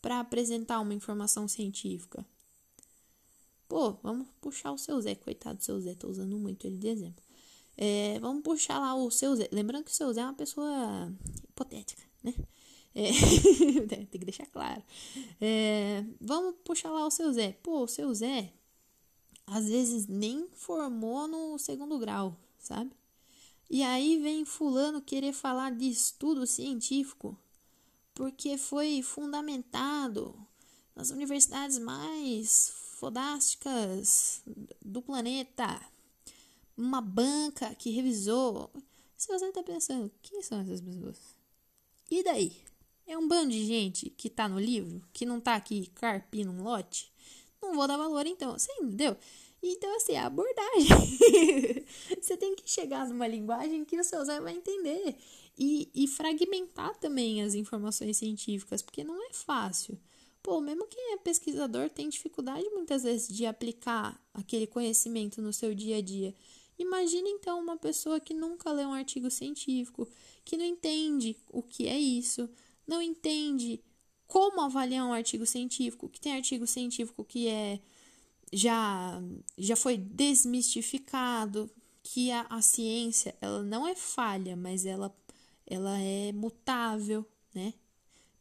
[0.00, 2.24] para apresentar uma informação científica.
[3.68, 6.86] Pô, vamos puxar o seu Zé, coitado do seu Zé, tô usando muito ele de
[6.86, 7.24] exemplo.
[7.76, 9.48] É, vamos puxar lá o seu Zé.
[9.50, 11.12] Lembrando que o seu Zé é uma pessoa
[11.48, 12.32] hipotética, né?
[12.94, 13.10] É,
[13.90, 14.82] tem que deixar claro.
[15.40, 17.52] É, vamos puxar lá o seu Zé.
[17.62, 18.52] Pô, o seu Zé,
[19.46, 22.92] às vezes nem formou no segundo grau, sabe?
[23.68, 27.36] E aí vem fulano querer falar de estudo científico,
[28.14, 30.34] porque foi fundamentado
[30.94, 34.40] nas universidades mais fodásticas
[34.80, 35.80] do planeta.
[36.76, 38.70] Uma banca que revisou.
[39.16, 41.18] Se você está pensando, quem são essas pessoas?
[42.10, 42.56] E daí?
[43.06, 46.62] É um bando de gente que tá no livro, que não tá aqui carpindo um
[46.64, 47.12] lote?
[47.62, 48.52] Não vou dar valor então.
[48.52, 49.16] Você entendeu?
[49.72, 50.88] Então, assim, a abordagem.
[52.20, 55.16] você tem que chegar numa linguagem que o seu Zé vai entender.
[55.58, 59.98] E, e fragmentar também as informações científicas, porque não é fácil.
[60.42, 65.74] Pô, mesmo quem é pesquisador tem dificuldade muitas vezes de aplicar aquele conhecimento no seu
[65.74, 66.34] dia a dia.
[66.78, 70.06] Imagina então uma pessoa que nunca lê um artigo científico,
[70.44, 72.48] que não entende o que é isso,
[72.86, 73.82] não entende
[74.26, 77.80] como avaliar um artigo científico, que tem artigo científico que é
[78.52, 79.20] já
[79.58, 81.70] já foi desmistificado,
[82.02, 85.14] que a, a ciência ela não é falha, mas ela
[85.66, 87.74] ela é mutável, né?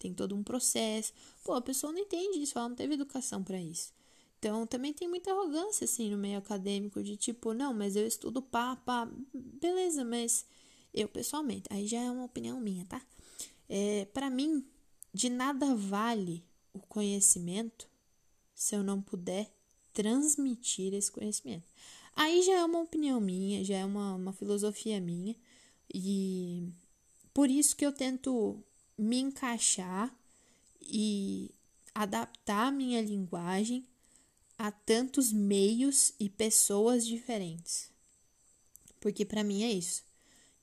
[0.06, 1.14] tem todo um processo.
[1.44, 3.94] Pô, a pessoa não entende isso, ela não teve educação para isso.
[4.38, 8.42] Então, também tem muita arrogância, assim, no meio acadêmico, de tipo, não, mas eu estudo
[8.42, 8.78] pá,
[9.34, 10.46] beleza, mas
[10.94, 13.02] eu, pessoalmente, aí já é uma opinião minha, tá?
[13.68, 14.64] É, para mim,
[15.12, 17.90] de nada vale o conhecimento
[18.54, 19.52] se eu não puder
[19.96, 21.64] transmitir esse conhecimento.
[22.16, 25.36] Aí já é uma opinião minha, já é uma, uma filosofia minha,
[25.92, 26.70] e
[27.34, 28.62] por isso que eu tento
[28.98, 30.14] me encaixar
[30.82, 31.50] e
[31.94, 33.86] adaptar a minha linguagem
[34.58, 37.90] a tantos meios e pessoas diferentes.
[39.00, 40.04] Porque para mim é isso.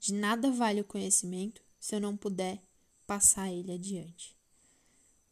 [0.01, 2.63] De nada vale o conhecimento se eu não puder
[3.07, 4.35] passar ele adiante.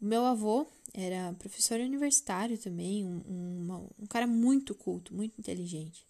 [0.01, 6.07] Meu avô era professor universitário também, um, um, um cara muito culto, muito inteligente.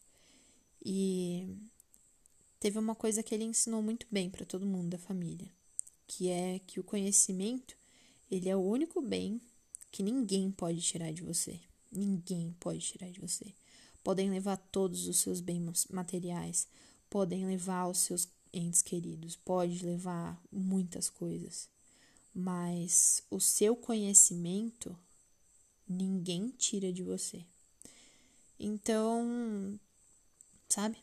[0.85, 1.49] E
[2.59, 5.51] teve uma coisa que ele ensinou muito bem para todo mundo da família
[6.11, 7.77] que é que o conhecimento,
[8.29, 9.41] ele é o único bem
[9.93, 11.61] que ninguém pode tirar de você.
[11.91, 13.55] Ninguém pode tirar de você.
[14.03, 16.67] Podem levar todos os seus bens materiais,
[17.09, 21.69] podem levar os seus entes queridos, pode levar muitas coisas.
[22.35, 24.97] Mas o seu conhecimento
[25.89, 27.45] ninguém tira de você.
[28.59, 29.79] Então,
[30.69, 30.99] sabe?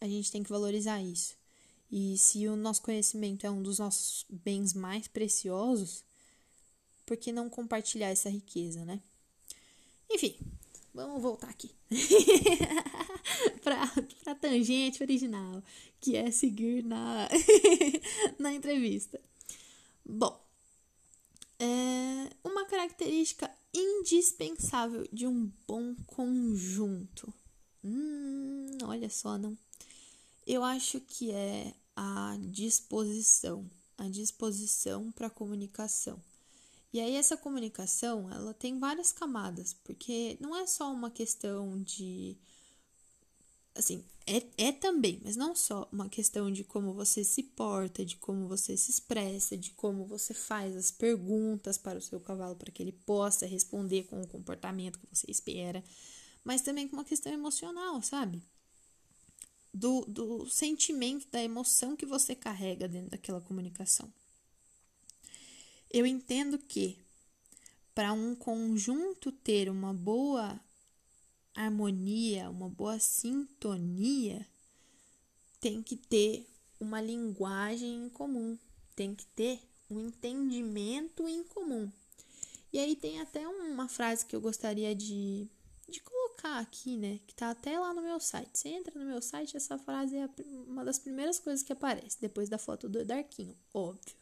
[0.00, 1.36] A gente tem que valorizar isso.
[1.90, 6.04] E se o nosso conhecimento é um dos nossos bens mais preciosos,
[7.04, 9.00] por que não compartilhar essa riqueza, né?
[10.10, 10.36] Enfim,
[10.92, 11.70] vamos voltar aqui
[13.62, 15.62] para tangente original,
[16.00, 17.28] que é seguir na,
[18.38, 19.20] na entrevista.
[20.04, 20.45] Bom,
[21.58, 27.32] é uma característica indispensável de um bom conjunto.
[27.84, 29.56] Hum, olha só, não
[30.46, 36.22] eu acho que é a disposição, a disposição para comunicação.
[36.92, 42.36] E aí essa comunicação, ela tem várias camadas, porque não é só uma questão de
[43.74, 48.16] assim, é, é também, mas não só uma questão de como você se porta, de
[48.16, 52.72] como você se expressa, de como você faz as perguntas para o seu cavalo para
[52.72, 55.84] que ele possa responder com o comportamento que você espera,
[56.44, 58.42] mas também com uma questão emocional, sabe?
[59.76, 64.10] do, do sentimento, da emoção que você carrega dentro daquela comunicação.
[65.90, 66.98] Eu entendo que
[67.94, 70.58] para um conjunto ter uma boa
[71.56, 74.46] harmonia, uma boa sintonia,
[75.60, 76.46] tem que ter
[76.78, 78.58] uma linguagem em comum,
[78.94, 81.90] tem que ter um entendimento em comum.
[82.72, 85.48] E aí tem até uma frase que eu gostaria de,
[85.88, 87.20] de colocar aqui, né?
[87.26, 88.50] Que tá até lá no meu site.
[88.52, 90.28] Você entra no meu site, essa frase é
[90.66, 94.14] uma das primeiras coisas que aparece, depois da foto do Darquinho, óbvio.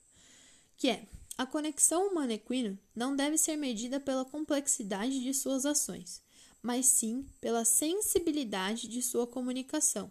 [0.76, 1.06] que é
[1.36, 6.22] a conexão humano-equino não deve ser medida pela complexidade de suas ações,
[6.64, 10.10] mas sim pela sensibilidade de sua comunicação.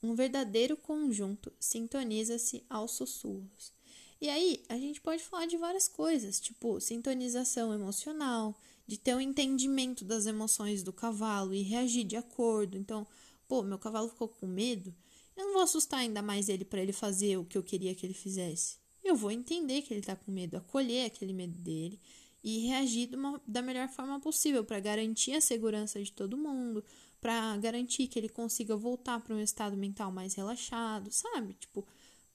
[0.00, 3.72] Um verdadeiro conjunto sintoniza-se aos sussurros.
[4.20, 9.20] E aí, a gente pode falar de várias coisas, tipo sintonização emocional, de ter um
[9.20, 12.78] entendimento das emoções do cavalo e reagir de acordo.
[12.78, 13.04] Então,
[13.48, 14.94] pô, meu cavalo ficou com medo,
[15.36, 18.06] eu não vou assustar ainda mais ele para ele fazer o que eu queria que
[18.06, 18.80] ele fizesse
[19.10, 21.98] eu vou entender que ele está com medo, acolher aquele medo dele
[22.42, 26.84] e reagir uma, da melhor forma possível para garantir a segurança de todo mundo,
[27.20, 31.54] para garantir que ele consiga voltar para um estado mental mais relaxado, sabe?
[31.54, 31.86] Tipo,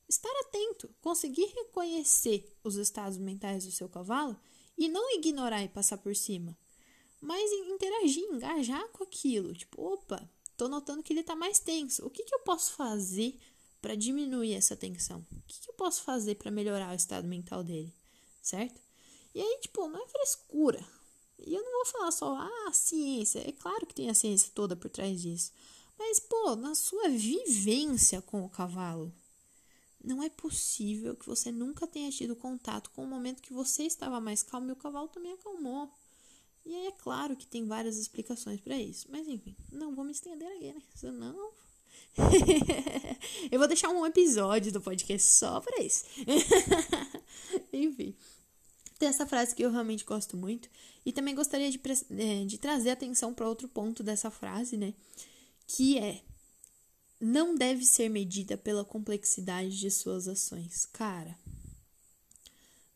[0.07, 4.37] estar atento, conseguir reconhecer os estados mentais do seu cavalo
[4.77, 6.57] e não ignorar e passar por cima,
[7.19, 9.53] mas interagir, engajar com aquilo.
[9.53, 12.05] Tipo, opa, tô notando que ele tá mais tenso.
[12.05, 13.39] O que, que eu posso fazer
[13.81, 15.25] para diminuir essa tensão?
[15.31, 17.93] O que, que eu posso fazer para melhorar o estado mental dele?
[18.41, 18.84] Certo?
[19.35, 20.83] E aí, tipo, não é frescura.
[21.37, 23.47] E eu não vou falar só, ah, ciência.
[23.47, 25.51] É claro que tem a ciência toda por trás disso.
[25.99, 29.13] Mas, pô, na sua vivência com o cavalo,
[30.01, 34.21] não é possível que você nunca tenha tido contato com o momento que você estava
[34.21, 35.91] mais calmo e o cavalo também acalmou.
[36.65, 39.07] E aí é claro que tem várias explicações para isso.
[39.11, 40.81] Mas enfim, não vou me estender aqui, né?
[40.95, 41.51] Senão
[43.51, 46.05] eu vou deixar um episódio do podcast só pra isso.
[47.73, 48.15] Enfim.
[48.97, 50.69] Tem essa frase que eu realmente gosto muito.
[51.05, 51.79] E também gostaria de,
[52.17, 54.93] é, de trazer atenção para outro ponto dessa frase, né?
[55.67, 56.21] Que é:
[57.19, 60.85] não deve ser medida pela complexidade de suas ações.
[60.85, 61.37] Cara,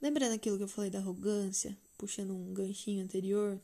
[0.02, 3.60] lembrando aquilo que eu falei da arrogância, puxando um ganchinho anterior,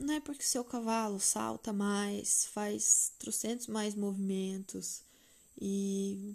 [0.00, 5.02] não é porque seu cavalo salta mais, faz trocentos mais movimentos
[5.60, 6.34] e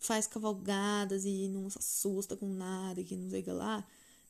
[0.00, 3.86] faz cavalgadas e não se assusta com nada, que não sei lá,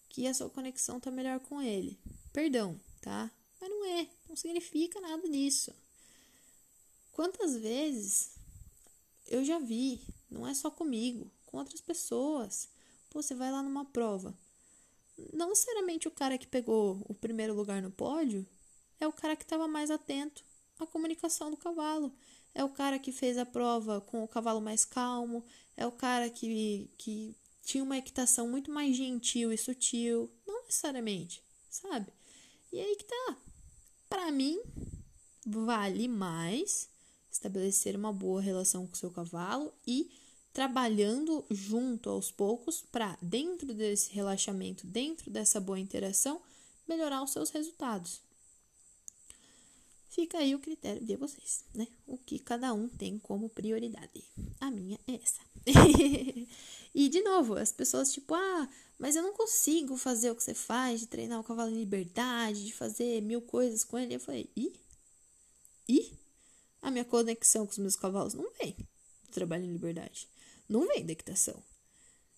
[0.08, 1.98] que a sua conexão tá melhor com ele.
[2.32, 3.30] Perdão, tá?
[3.60, 5.72] Mas não é, não significa nada disso.
[7.12, 8.30] Quantas vezes
[9.26, 10.00] eu já vi,
[10.30, 12.68] não é só comigo, com outras pessoas.
[13.10, 14.36] Pô, você vai lá numa prova
[15.32, 18.46] não necessariamente o cara que pegou o primeiro lugar no pódio
[18.98, 20.44] é o cara que estava mais atento
[20.78, 22.12] à comunicação do cavalo.
[22.54, 25.44] É o cara que fez a prova com o cavalo mais calmo.
[25.76, 30.30] É o cara que, que tinha uma equitação muito mais gentil e sutil.
[30.46, 32.12] Não necessariamente, sabe?
[32.72, 33.36] E aí que tá.
[34.08, 34.60] Para mim,
[35.46, 36.88] vale mais
[37.30, 40.10] estabelecer uma boa relação com o seu cavalo e
[40.52, 46.40] trabalhando junto aos poucos para, dentro desse relaxamento, dentro dessa boa interação,
[46.88, 48.20] melhorar os seus resultados.
[50.10, 51.86] Fica aí o critério de vocês, né?
[52.06, 54.22] O que cada um tem como prioridade.
[54.60, 55.40] A minha é essa.
[56.94, 60.52] e de novo, as pessoas tipo, ah, mas eu não consigo fazer o que você
[60.52, 64.16] faz, de treinar o cavalo em liberdade, de fazer mil coisas com ele.
[64.16, 64.72] Eu falei, e?
[65.88, 66.12] E?
[66.82, 68.76] A minha conexão com os meus cavalos não vem
[69.24, 70.28] do trabalho em liberdade
[70.70, 71.60] não vem da equitação.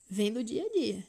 [0.08, 1.06] Vem do dia a dia.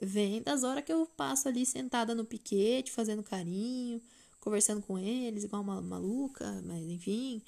[0.00, 4.02] Vem das horas que eu passo ali sentada no piquete, fazendo carinho,
[4.48, 7.42] conversando com eles, igual uma maluca, mas enfim.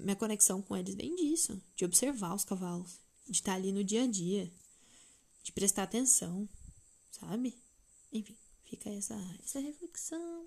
[0.00, 4.02] Minha conexão com eles vem disso, de observar os cavalos, de estar ali no dia
[4.02, 4.50] a dia,
[5.44, 6.48] de prestar atenção,
[7.12, 7.56] sabe?
[8.12, 9.14] Enfim, fica essa,
[9.44, 10.46] essa reflexão.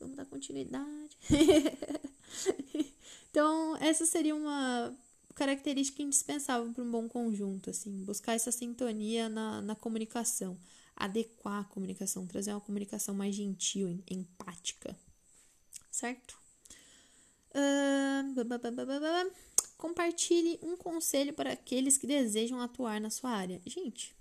[0.00, 1.16] Vamos dar continuidade.
[3.30, 4.92] então, essa seria uma
[5.36, 10.58] característica indispensável para um bom conjunto, assim, buscar essa sintonia na, na comunicação,
[10.96, 14.96] adequar a comunicação, trazer uma comunicação mais gentil, empática,
[15.96, 16.38] certo?
[17.50, 18.34] Uh,
[19.78, 23.60] compartilhe um conselho para aqueles que desejam atuar na sua área.
[23.64, 24.14] Gente,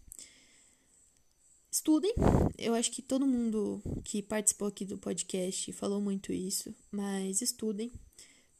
[1.69, 2.13] estudem.
[2.57, 7.91] Eu acho que todo mundo que participou aqui do podcast falou muito isso, mas estudem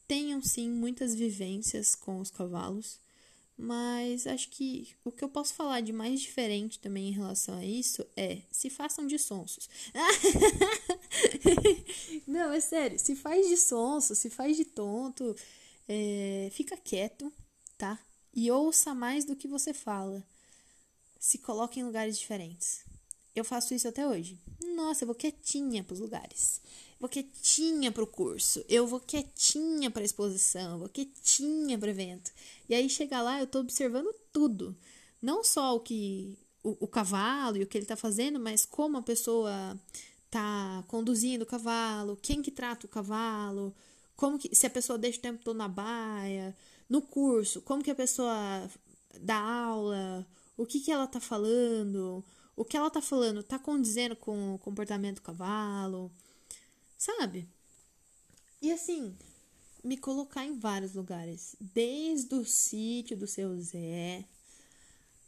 [0.07, 2.99] tenham sim muitas vivências com os cavalos,
[3.57, 7.65] mas acho que o que eu posso falar de mais diferente também em relação a
[7.65, 9.69] isso é se façam de sonsos.
[12.27, 15.35] Não, é sério, se faz de sonso, se faz de tonto,
[15.87, 17.31] é, fica quieto,
[17.77, 17.97] tá?
[18.33, 20.25] E ouça mais do que você fala.
[21.17, 22.83] Se coloque em lugares diferentes.
[23.35, 24.39] Eu faço isso até hoje.
[24.75, 26.61] Nossa, eu vou quietinha pros lugares
[26.99, 32.31] vou quietinha pro curso, eu vou quietinha pra exposição, eu vou quietinha pro evento.
[32.69, 34.75] E aí chega lá, eu tô observando tudo.
[35.21, 38.97] Não só o que o, o cavalo e o que ele tá fazendo, mas como
[38.97, 39.79] a pessoa
[40.29, 43.73] tá conduzindo o cavalo, quem que trata o cavalo,
[44.15, 46.55] como que se a pessoa deixa o tempo todo na baia,
[46.89, 48.69] no curso, como que a pessoa
[49.21, 50.25] dá aula,
[50.57, 52.23] o que, que ela tá falando,
[52.55, 56.11] o que ela tá falando tá condizendo com o comportamento do cavalo,
[56.97, 57.47] sabe?
[58.61, 59.15] E assim,
[59.83, 64.25] me colocar em vários lugares, desde o sítio do seu Zé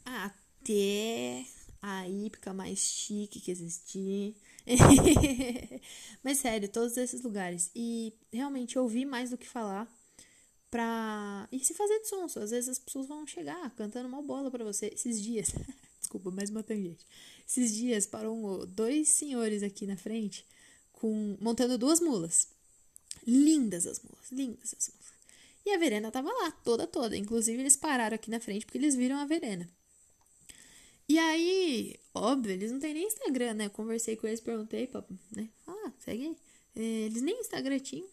[0.06, 1.46] até
[1.82, 4.36] a hípica mais chique que existir.
[6.24, 7.72] Mas sério, todos esses lugares.
[7.76, 9.88] E realmente ouvir mais do que falar
[10.70, 11.48] pra.
[11.52, 12.40] E se fazer de sonso.
[12.40, 14.88] Às vezes as pessoas vão chegar cantando uma bola para você.
[14.94, 15.50] Esses dias.
[16.08, 17.06] Desculpa, mais uma tangente.
[17.46, 20.46] Esses dias parou dois senhores aqui na frente
[20.94, 22.48] com montando duas mulas.
[23.26, 25.14] Lindas as mulas, lindas as mulas.
[25.66, 27.18] E a Verena tava lá, toda, toda.
[27.18, 29.70] Inclusive, eles pararam aqui na frente porque eles viram a Verena.
[31.10, 33.66] E aí, óbvio, eles não têm nem Instagram, né?
[33.66, 34.90] Eu conversei com eles, perguntei,
[35.36, 35.50] né?
[35.68, 36.38] Ah, segue aí.
[36.74, 38.08] É, eles nem Instagram tinham.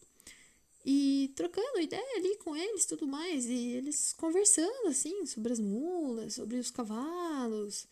[0.84, 3.46] E trocando ideia ali com eles tudo mais.
[3.46, 7.86] E eles conversando, assim, sobre as mulas, sobre os cavalos.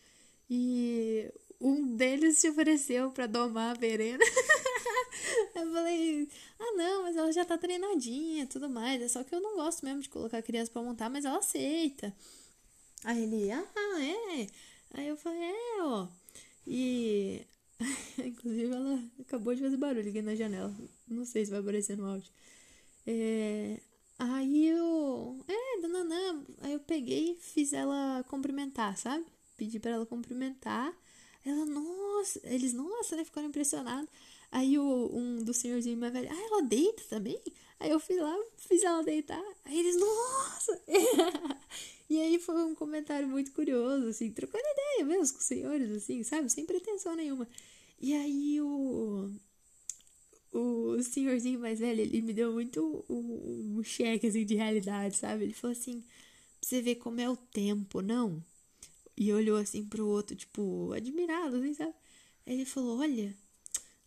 [0.49, 4.23] E um deles se ofereceu para domar a Verena.
[5.55, 6.29] eu falei,
[6.59, 9.01] ah não, mas ela já tá treinadinha tudo mais.
[9.01, 12.13] É só que eu não gosto mesmo de colocar criança para montar, mas ela aceita.
[13.03, 13.65] Aí ele, ah,
[14.01, 14.47] é.
[14.93, 16.07] Aí eu falei, é, ó.
[16.67, 17.41] E.
[18.17, 20.73] Inclusive ela acabou de fazer barulho aqui na janela.
[21.07, 22.31] Não sei se vai aparecer no áudio.
[23.05, 23.79] É...
[24.19, 25.39] Aí eu.
[25.47, 26.45] É, dona Nana.
[26.61, 29.25] Aí eu peguei e fiz ela cumprimentar, sabe?
[29.57, 30.93] Pedi para ela cumprimentar.
[31.45, 33.25] Ela, nossa, eles, nossa, né?
[33.25, 34.09] Ficaram impressionados.
[34.51, 37.41] Aí o, um do senhorzinho mais velho, ah, ela deita também?
[37.79, 39.43] Aí eu fui lá, fiz ela deitar.
[39.65, 40.81] Aí eles, nossa!
[42.09, 46.23] e aí foi um comentário muito curioso, assim, trocando ideia mesmo com os senhores, assim,
[46.23, 46.49] sabe?
[46.51, 47.47] Sem pretensão nenhuma.
[47.99, 49.31] E aí o
[50.53, 55.45] o senhorzinho mais velho, ele me deu muito um, um cheque assim, de realidade, sabe?
[55.45, 56.03] Ele falou assim:
[56.61, 58.43] você ver como é o tempo, não?
[59.17, 61.93] E olhou assim pro outro, tipo, admirado, assim, sabe?
[62.45, 63.35] Aí ele falou: Olha,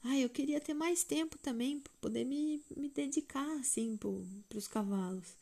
[0.04, 4.68] ai, eu queria ter mais tempo também pra poder me, me dedicar, assim, pro, pros
[4.68, 5.36] cavalos.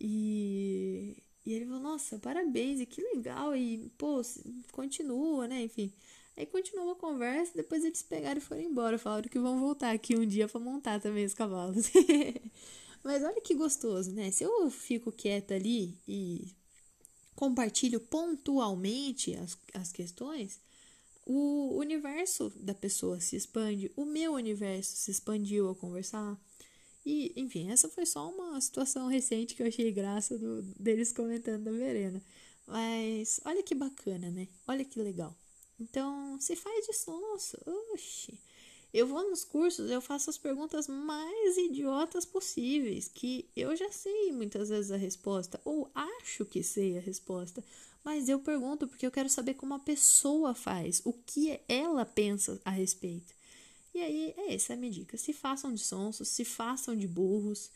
[0.00, 4.22] E, e ele falou: Nossa, parabéns, e que legal, e pô,
[4.72, 5.62] continua, né?
[5.64, 5.92] Enfim.
[6.40, 8.98] Aí continuou a conversa, depois eles pegaram e foram embora.
[8.98, 11.90] Falaram que vão voltar aqui um dia para montar também os cavalos.
[13.04, 14.30] Mas olha que gostoso, né?
[14.30, 16.56] Se eu fico quieta ali e
[17.34, 20.58] compartilho pontualmente as, as questões,
[21.26, 26.40] o universo da pessoa se expande, o meu universo se expandiu ao conversar.
[27.04, 31.64] E, enfim, essa foi só uma situação recente que eu achei graça do, deles comentando
[31.64, 32.22] da Verena.
[32.66, 34.48] Mas olha que bacana, né?
[34.66, 35.36] Olha que legal.
[35.80, 37.56] Então, se faz de sonso.
[37.92, 38.38] Oxi.
[38.92, 44.32] Eu vou nos cursos, eu faço as perguntas mais idiotas possíveis, que eu já sei
[44.32, 47.64] muitas vezes a resposta, ou acho que sei a resposta,
[48.04, 52.60] mas eu pergunto porque eu quero saber como a pessoa faz, o que ela pensa
[52.64, 53.32] a respeito.
[53.94, 55.16] E aí, é essa a minha dica.
[55.16, 57.70] Se façam de sonsos, se façam de burros,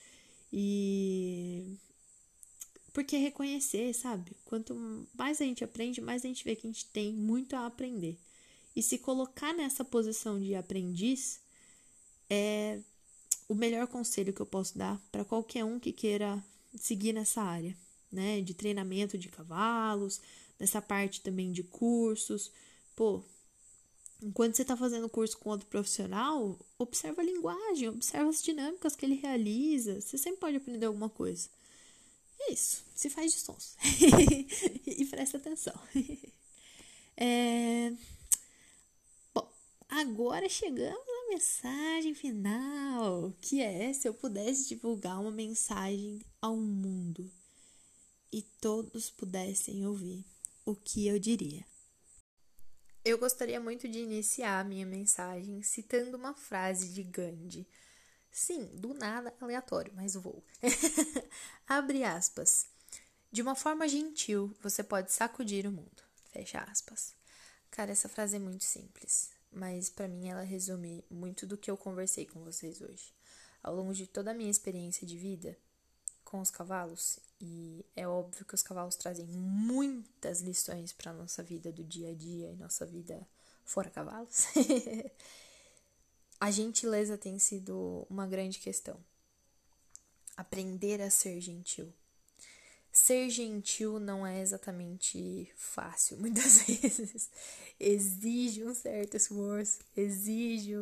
[0.52, 1.76] e
[2.94, 4.36] porque reconhecer, sabe?
[4.44, 4.72] Quanto
[5.12, 8.16] mais a gente aprende, mais a gente vê que a gente tem muito a aprender.
[8.74, 11.40] E se colocar nessa posição de aprendiz
[12.30, 12.78] é
[13.48, 16.42] o melhor conselho que eu posso dar para qualquer um que queira
[16.76, 17.76] seguir nessa área,
[18.12, 18.40] né?
[18.40, 20.20] De treinamento de cavalos,
[20.58, 22.52] nessa parte também de cursos.
[22.94, 23.24] Pô,
[24.22, 29.04] enquanto você está fazendo curso com outro profissional, observa a linguagem, observa as dinâmicas que
[29.04, 30.00] ele realiza.
[30.00, 31.48] Você sempre pode aprender alguma coisa.
[32.50, 32.84] Isso.
[32.94, 33.76] Se faz de sons.
[34.86, 35.74] e presta atenção.
[37.16, 37.92] é...
[39.34, 39.50] Bom,
[39.88, 43.32] agora chegamos à mensagem final.
[43.40, 47.30] Que é se eu pudesse divulgar uma mensagem ao mundo
[48.32, 50.24] e todos pudessem ouvir,
[50.64, 51.64] o que eu diria?
[53.04, 57.66] Eu gostaria muito de iniciar a minha mensagem citando uma frase de Gandhi
[58.34, 60.42] Sim, do nada aleatório, mas vou.
[61.68, 62.66] Abre aspas.
[63.30, 66.02] De uma forma gentil, você pode sacudir o mundo.
[66.32, 67.14] Fecha aspas.
[67.70, 71.76] Cara, essa frase é muito simples, mas para mim ela resume muito do que eu
[71.76, 73.14] conversei com vocês hoje.
[73.62, 75.56] Ao longo de toda a minha experiência de vida
[76.24, 81.70] com os cavalos, e é óbvio que os cavalos trazem muitas lições para nossa vida
[81.70, 83.24] do dia a dia e nossa vida
[83.64, 84.46] fora cavalos.
[86.40, 88.98] A gentileza tem sido uma grande questão.
[90.36, 91.92] Aprender a ser gentil.
[92.92, 97.28] Ser gentil não é exatamente fácil, muitas vezes.
[97.78, 100.74] Exige um certo esforço, exige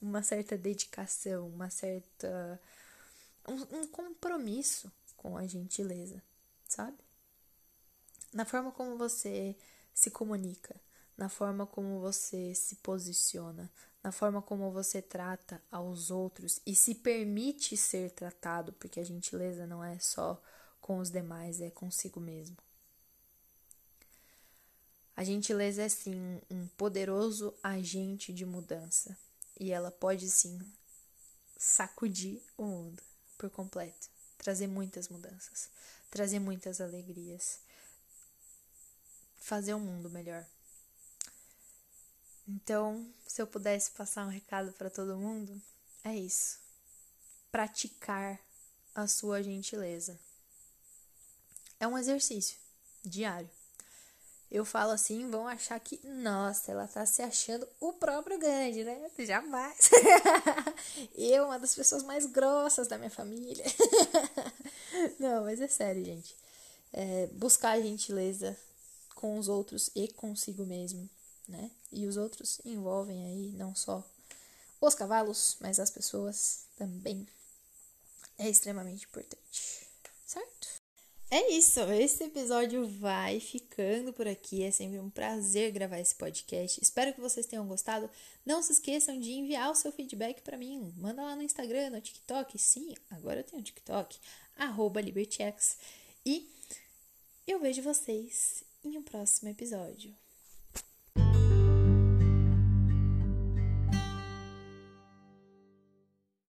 [0.00, 2.60] uma certa dedicação, uma certa.
[3.46, 6.22] um, um compromisso com a gentileza,
[6.66, 6.96] sabe?
[8.32, 9.54] Na forma como você
[9.92, 10.74] se comunica,
[11.18, 13.70] na forma como você se posiciona,
[14.02, 19.66] na forma como você trata aos outros e se permite ser tratado, porque a gentileza
[19.66, 20.42] não é só
[20.80, 22.56] com os demais, é consigo mesmo.
[25.16, 29.16] A gentileza é sim um poderoso agente de mudança
[29.60, 30.58] e ela pode sim
[31.56, 33.02] sacudir o mundo
[33.38, 34.08] por completo,
[34.38, 35.68] trazer muitas mudanças,
[36.10, 37.60] trazer muitas alegrias,
[39.38, 40.44] fazer o um mundo melhor.
[42.54, 45.60] Então, se eu pudesse passar um recado para todo mundo,
[46.04, 46.58] é isso.
[47.50, 48.38] Praticar
[48.94, 50.18] a sua gentileza.
[51.80, 52.58] É um exercício
[53.02, 53.48] diário.
[54.50, 59.10] Eu falo assim, vão achar que, nossa, ela tá se achando o próprio Gandhi, né?
[59.20, 59.88] Jamais.
[61.16, 63.64] eu, uma das pessoas mais grossas da minha família.
[65.18, 66.36] Não, mas é sério, gente.
[66.92, 68.54] É, buscar a gentileza
[69.14, 71.08] com os outros e consigo mesmo
[71.48, 71.70] né?
[71.90, 74.04] E os outros envolvem aí não só
[74.80, 77.26] os cavalos, mas as pessoas também.
[78.38, 79.86] É extremamente importante,
[80.26, 80.82] certo?
[81.30, 84.62] É isso, esse episódio vai ficando por aqui.
[84.64, 86.78] É sempre um prazer gravar esse podcast.
[86.82, 88.10] Espero que vocês tenham gostado.
[88.44, 90.92] Não se esqueçam de enviar o seu feedback para mim.
[90.96, 92.58] Manda lá no Instagram, no TikTok.
[92.58, 94.18] Sim, agora eu tenho TikTok,
[95.02, 95.78] LibertyX.
[96.26, 96.50] E
[97.46, 100.14] eu vejo vocês em um próximo episódio.